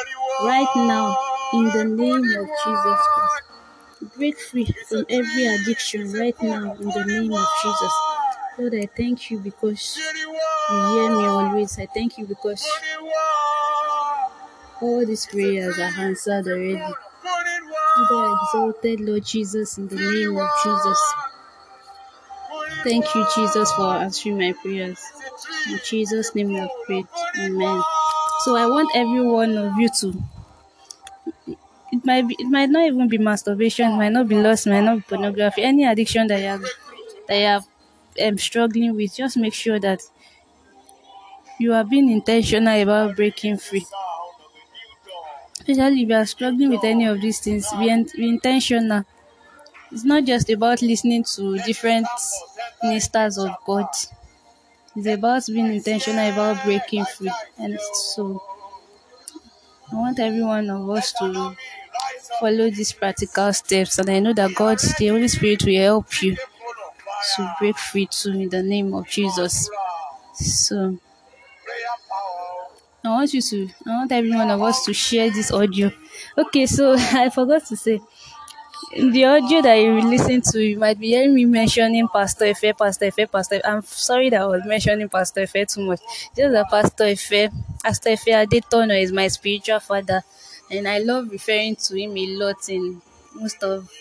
right 0.43 0.67
now 0.75 1.15
in 1.53 1.65
the 1.65 1.85
name 1.85 2.23
of 2.23 2.47
Jesus 2.63 2.99
Christ. 3.13 3.54
Break 4.17 4.39
free 4.39 4.65
from 4.87 5.05
every 5.09 5.47
addiction 5.47 6.11
right 6.13 6.35
now 6.41 6.73
in 6.75 6.87
the 6.87 7.05
name 7.07 7.33
of 7.33 7.45
Jesus. 7.63 7.93
Lord, 8.57 8.75
I 8.75 8.85
thank 8.95 9.31
you 9.31 9.39
because 9.39 9.97
you 9.97 10.87
hear 10.93 11.09
me 11.09 11.25
always. 11.25 11.79
I 11.79 11.87
thank 11.87 12.17
you 12.17 12.25
because 12.25 12.67
all 14.81 15.05
these 15.05 15.25
prayers 15.25 15.79
are 15.79 15.93
answered 15.97 16.47
already. 16.47 16.75
Be 16.75 18.03
thou 18.09 18.33
exalted, 18.35 18.99
Lord 18.99 19.25
Jesus, 19.25 19.77
in 19.77 19.87
the 19.87 19.95
name 19.95 20.37
of 20.37 20.49
Jesus. 20.63 21.13
Thank 22.83 23.15
you, 23.15 23.25
Jesus, 23.35 23.71
for 23.73 23.95
answering 23.95 24.37
my 24.37 24.53
prayers. 24.61 24.99
In 25.69 25.79
Jesus' 25.83 26.35
name 26.35 26.49
we 26.49 26.55
have 26.55 26.69
prayed. 26.85 27.07
Amen. 27.39 27.81
So 28.43 28.55
I 28.55 28.67
want 28.67 28.89
every 28.95 29.21
one 29.21 29.57
of 29.57 29.73
you 29.77 29.89
to 30.01 30.23
it 32.05 32.07
might 32.07 32.27
be 32.27 32.35
it 32.39 32.47
might 32.47 32.69
not 32.69 32.85
even 32.85 33.07
be 33.07 33.17
masturbation, 33.17 33.91
it 33.91 33.97
might 33.97 34.11
not 34.13 34.27
be 34.27 34.35
lust, 34.35 34.67
it 34.67 34.71
might 34.71 34.81
not 34.83 34.97
be 34.97 35.03
pornography, 35.03 35.63
any 35.63 35.85
addiction 35.85 36.27
that 36.27 36.39
you 36.39 36.47
have 36.47 36.63
that 37.27 37.37
you 37.39 37.45
have 37.45 37.65
um, 38.27 38.37
struggling 38.37 38.95
with, 38.95 39.15
just 39.15 39.37
make 39.37 39.53
sure 39.53 39.79
that 39.79 40.01
you 41.59 41.73
are 41.73 41.83
being 41.83 42.09
intentional 42.09 42.81
about 42.81 43.15
breaking 43.15 43.57
free. 43.57 43.85
Especially 45.67 46.03
if 46.03 46.09
you 46.09 46.15
are 46.15 46.25
struggling 46.25 46.69
with 46.69 46.83
any 46.85 47.05
of 47.05 47.19
these 47.19 47.39
things, 47.41 47.67
be, 47.77 47.89
in, 47.89 48.03
be 48.15 48.29
intentional. 48.29 49.03
It's 49.91 50.03
not 50.05 50.25
just 50.25 50.49
about 50.49 50.81
listening 50.81 51.23
to 51.35 51.57
different 51.59 52.07
ministers 52.83 53.37
of 53.39 53.51
God. 53.65 53.87
It's 54.95 55.05
about 55.07 55.45
being 55.45 55.71
intentional 55.75 56.27
about 56.31 56.63
breaking 56.63 57.05
free. 57.05 57.31
And 57.59 57.79
so 58.15 58.41
I 59.91 59.95
want 59.95 60.19
every 60.19 60.43
one 60.43 60.69
of 60.69 60.87
us 60.91 61.11
to 61.13 61.55
follow 62.39 62.69
these 62.69 62.91
practical 62.93 63.51
steps. 63.53 63.99
And 63.99 64.09
I 64.09 64.19
know 64.19 64.33
that 64.33 64.55
God, 64.55 64.79
the 64.97 65.07
Holy 65.07 65.27
Spirit, 65.27 65.63
will 65.65 65.81
help 65.81 66.21
you 66.21 66.35
to 67.35 67.55
break 67.59 67.77
free 67.77 68.07
too 68.07 68.31
in 68.31 68.49
the 68.49 68.63
name 68.63 68.93
of 68.93 69.07
Jesus. 69.07 69.69
So 70.33 70.97
I 73.03 73.09
want 73.09 73.33
you 73.33 73.41
to, 73.41 73.69
I 73.85 73.89
want 73.91 74.11
every 74.11 74.31
one 74.31 74.49
of 74.49 74.61
us 74.61 74.83
to 74.85 74.93
share 74.93 75.29
this 75.29 75.51
audio. 75.51 75.91
Okay, 76.37 76.65
so 76.65 76.93
I 76.97 77.29
forgot 77.29 77.65
to 77.67 77.77
say 77.77 77.99
the 78.93 79.25
audio 79.25 79.61
that 79.61 79.75
you 79.75 79.93
listen 80.01 80.41
to, 80.41 80.59
you 80.61 80.77
might 80.79 80.99
be 80.99 81.09
hearing 81.09 81.33
me 81.33 81.45
mentioning 81.45 82.07
Pastor 82.07 82.45
Efe, 82.45 82.77
Pastor 82.77 83.07
Efe, 83.07 83.31
Pastor. 83.31 83.61
I'm 83.65 83.81
sorry 83.83 84.29
that 84.29 84.41
I 84.41 84.45
was 84.45 84.61
mentioning 84.65 85.09
Pastor 85.09 85.41
Efe 85.41 85.73
too 85.73 85.85
much. 85.85 85.99
Just 86.35 86.51
that 86.53 86.69
Pastor 86.69 87.05
Efe, 87.05 87.51
Pastor 87.83 88.11
Efe 88.11 88.33
Adetono 88.45 88.99
is 89.01 89.11
my 89.11 89.27
spiritual 89.27 89.79
father, 89.79 90.23
and 90.71 90.87
I 90.87 90.99
love 90.99 91.31
referring 91.31 91.75
to 91.77 91.95
him 91.97 92.17
a 92.17 92.27
lot 92.27 92.69
in 92.69 93.01
most 93.35 93.63
of. 93.63 93.91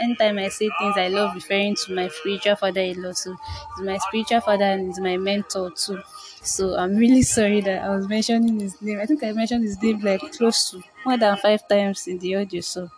Anytime 0.00 0.38
I 0.38 0.48
say 0.48 0.70
things, 0.78 0.96
I 0.96 1.08
love 1.08 1.34
referring 1.34 1.74
to 1.74 1.92
my 1.94 2.08
spiritual 2.08 2.56
father 2.56 2.80
a 2.80 2.94
lot. 2.94 3.16
So 3.18 3.36
he's 3.76 3.86
my 3.86 3.98
spiritual 3.98 4.40
father 4.40 4.64
and 4.64 4.86
he's 4.88 5.00
my 5.00 5.16
mentor 5.16 5.72
too. 5.72 6.00
So 6.42 6.76
I'm 6.76 6.96
really 6.96 7.22
sorry 7.22 7.60
that 7.62 7.84
I 7.84 7.88
was 7.96 8.08
mentioning 8.08 8.60
his 8.60 8.80
name. 8.80 9.00
I 9.00 9.06
think 9.06 9.24
I 9.24 9.32
mentioned 9.32 9.64
his 9.64 9.82
name 9.82 10.00
like 10.00 10.20
close 10.32 10.70
to 10.70 10.82
more 11.04 11.18
than 11.18 11.36
five 11.38 11.66
times 11.68 12.06
in 12.06 12.18
the 12.18 12.36
audio. 12.36 12.60
So 12.60 12.90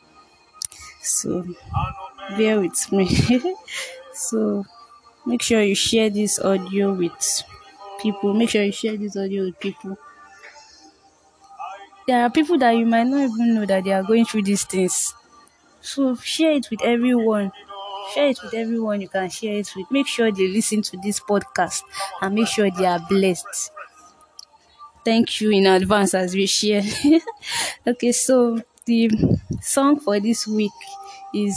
so 1.02 1.44
bear 2.36 2.60
with 2.60 2.92
me. 2.92 3.06
so 4.14 4.64
make 5.26 5.42
sure 5.42 5.62
you 5.62 5.74
share 5.76 6.10
this 6.10 6.40
audio 6.40 6.94
with 6.94 7.44
people. 8.00 8.34
Make 8.34 8.50
sure 8.50 8.64
you 8.64 8.72
share 8.72 8.96
this 8.96 9.16
audio 9.16 9.44
with 9.46 9.60
people. 9.60 9.98
There 12.10 12.24
are 12.24 12.30
people 12.30 12.58
that 12.58 12.72
you 12.72 12.86
might 12.86 13.06
not 13.06 13.20
even 13.30 13.54
know 13.54 13.64
that 13.66 13.84
they 13.84 13.92
are 13.92 14.02
going 14.02 14.24
through 14.26 14.42
these 14.42 14.64
things. 14.64 15.14
So 15.80 16.16
share 16.16 16.52
it 16.52 16.68
with 16.70 16.82
everyone. 16.82 17.52
Share 18.14 18.28
it 18.28 18.40
with 18.42 18.54
everyone 18.54 19.00
you 19.02 19.08
can 19.08 19.30
share 19.30 19.56
it 19.56 19.70
with. 19.76 19.90
Make 19.90 20.08
sure 20.08 20.32
they 20.32 20.48
listen 20.48 20.82
to 20.82 20.98
this 20.98 21.20
podcast 21.20 21.82
and 22.22 22.34
make 22.34 22.48
sure 22.48 22.70
they 22.70 22.86
are 22.86 23.00
blessed. 23.08 23.70
Thank 25.04 25.40
you 25.40 25.50
in 25.50 25.66
advance 25.66 26.14
as 26.14 26.34
we 26.34 26.46
share. 26.46 26.82
okay, 27.86 28.12
so 28.12 28.60
the 28.84 29.10
song 29.62 29.98
for 30.00 30.20
this 30.20 30.46
week 30.46 30.72
is 31.34 31.56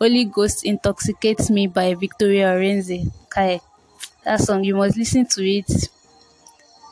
Holy 0.00 0.24
Ghost 0.24 0.64
Intoxicates 0.64 1.50
Me 1.50 1.66
by 1.68 1.94
Victoria 1.94 2.48
Orenze. 2.54 3.10
Kai. 3.30 3.60
That 4.24 4.40
song, 4.40 4.64
you 4.64 4.76
must 4.76 4.96
listen 4.96 5.26
to 5.26 5.42
it. 5.48 5.70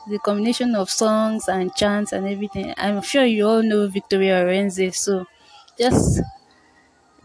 The 0.07 0.19
combination 0.19 0.75
of 0.75 0.89
songs 0.89 1.47
and 1.49 1.73
chants 1.75 2.13
and 2.13 2.27
everything. 2.27 2.73
I'm 2.77 3.01
sure 3.01 3.25
you 3.25 3.47
all 3.47 3.63
know 3.63 3.87
Victoria 3.87 4.43
Orenze, 4.45 4.93
so 4.95 5.25
just 5.77 6.21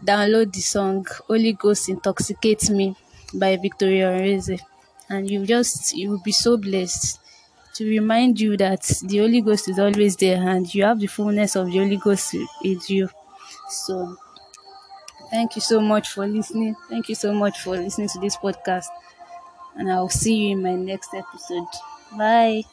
download 0.03 0.51
the 0.53 0.61
song 0.61 1.05
Holy 1.27 1.53
Ghost 1.53 1.89
Intoxicates 1.89 2.69
Me 2.69 2.95
by 3.33 3.55
Victoria 3.57 4.07
Orenze. 4.11 4.59
And 5.09 5.29
you 5.29 5.45
just 5.45 5.95
you 5.95 6.09
will 6.11 6.21
be 6.23 6.31
so 6.31 6.57
blessed 6.57 7.19
to 7.75 7.89
remind 7.89 8.39
you 8.39 8.57
that 8.57 8.81
the 9.03 9.17
Holy 9.19 9.41
Ghost 9.41 9.69
is 9.69 9.79
always 9.79 10.15
there 10.17 10.41
and 10.47 10.73
you 10.73 10.83
have 10.83 10.99
the 10.99 11.07
fullness 11.07 11.55
of 11.55 11.67
the 11.67 11.77
Holy 11.79 11.97
Ghost 11.97 12.35
with 12.63 12.89
you. 12.89 13.09
So 13.69 14.17
Thank 15.31 15.55
you 15.55 15.61
so 15.61 15.79
much 15.79 16.09
for 16.09 16.27
listening. 16.27 16.75
Thank 16.89 17.07
you 17.09 17.15
so 17.15 17.33
much 17.33 17.59
for 17.61 17.77
listening 17.77 18.09
to 18.09 18.19
this 18.19 18.35
podcast. 18.37 18.87
And 19.75 19.91
I'll 19.91 20.09
see 20.09 20.35
you 20.47 20.51
in 20.53 20.63
my 20.63 20.75
next 20.75 21.13
episode. 21.13 21.67
Bye. 22.11 22.63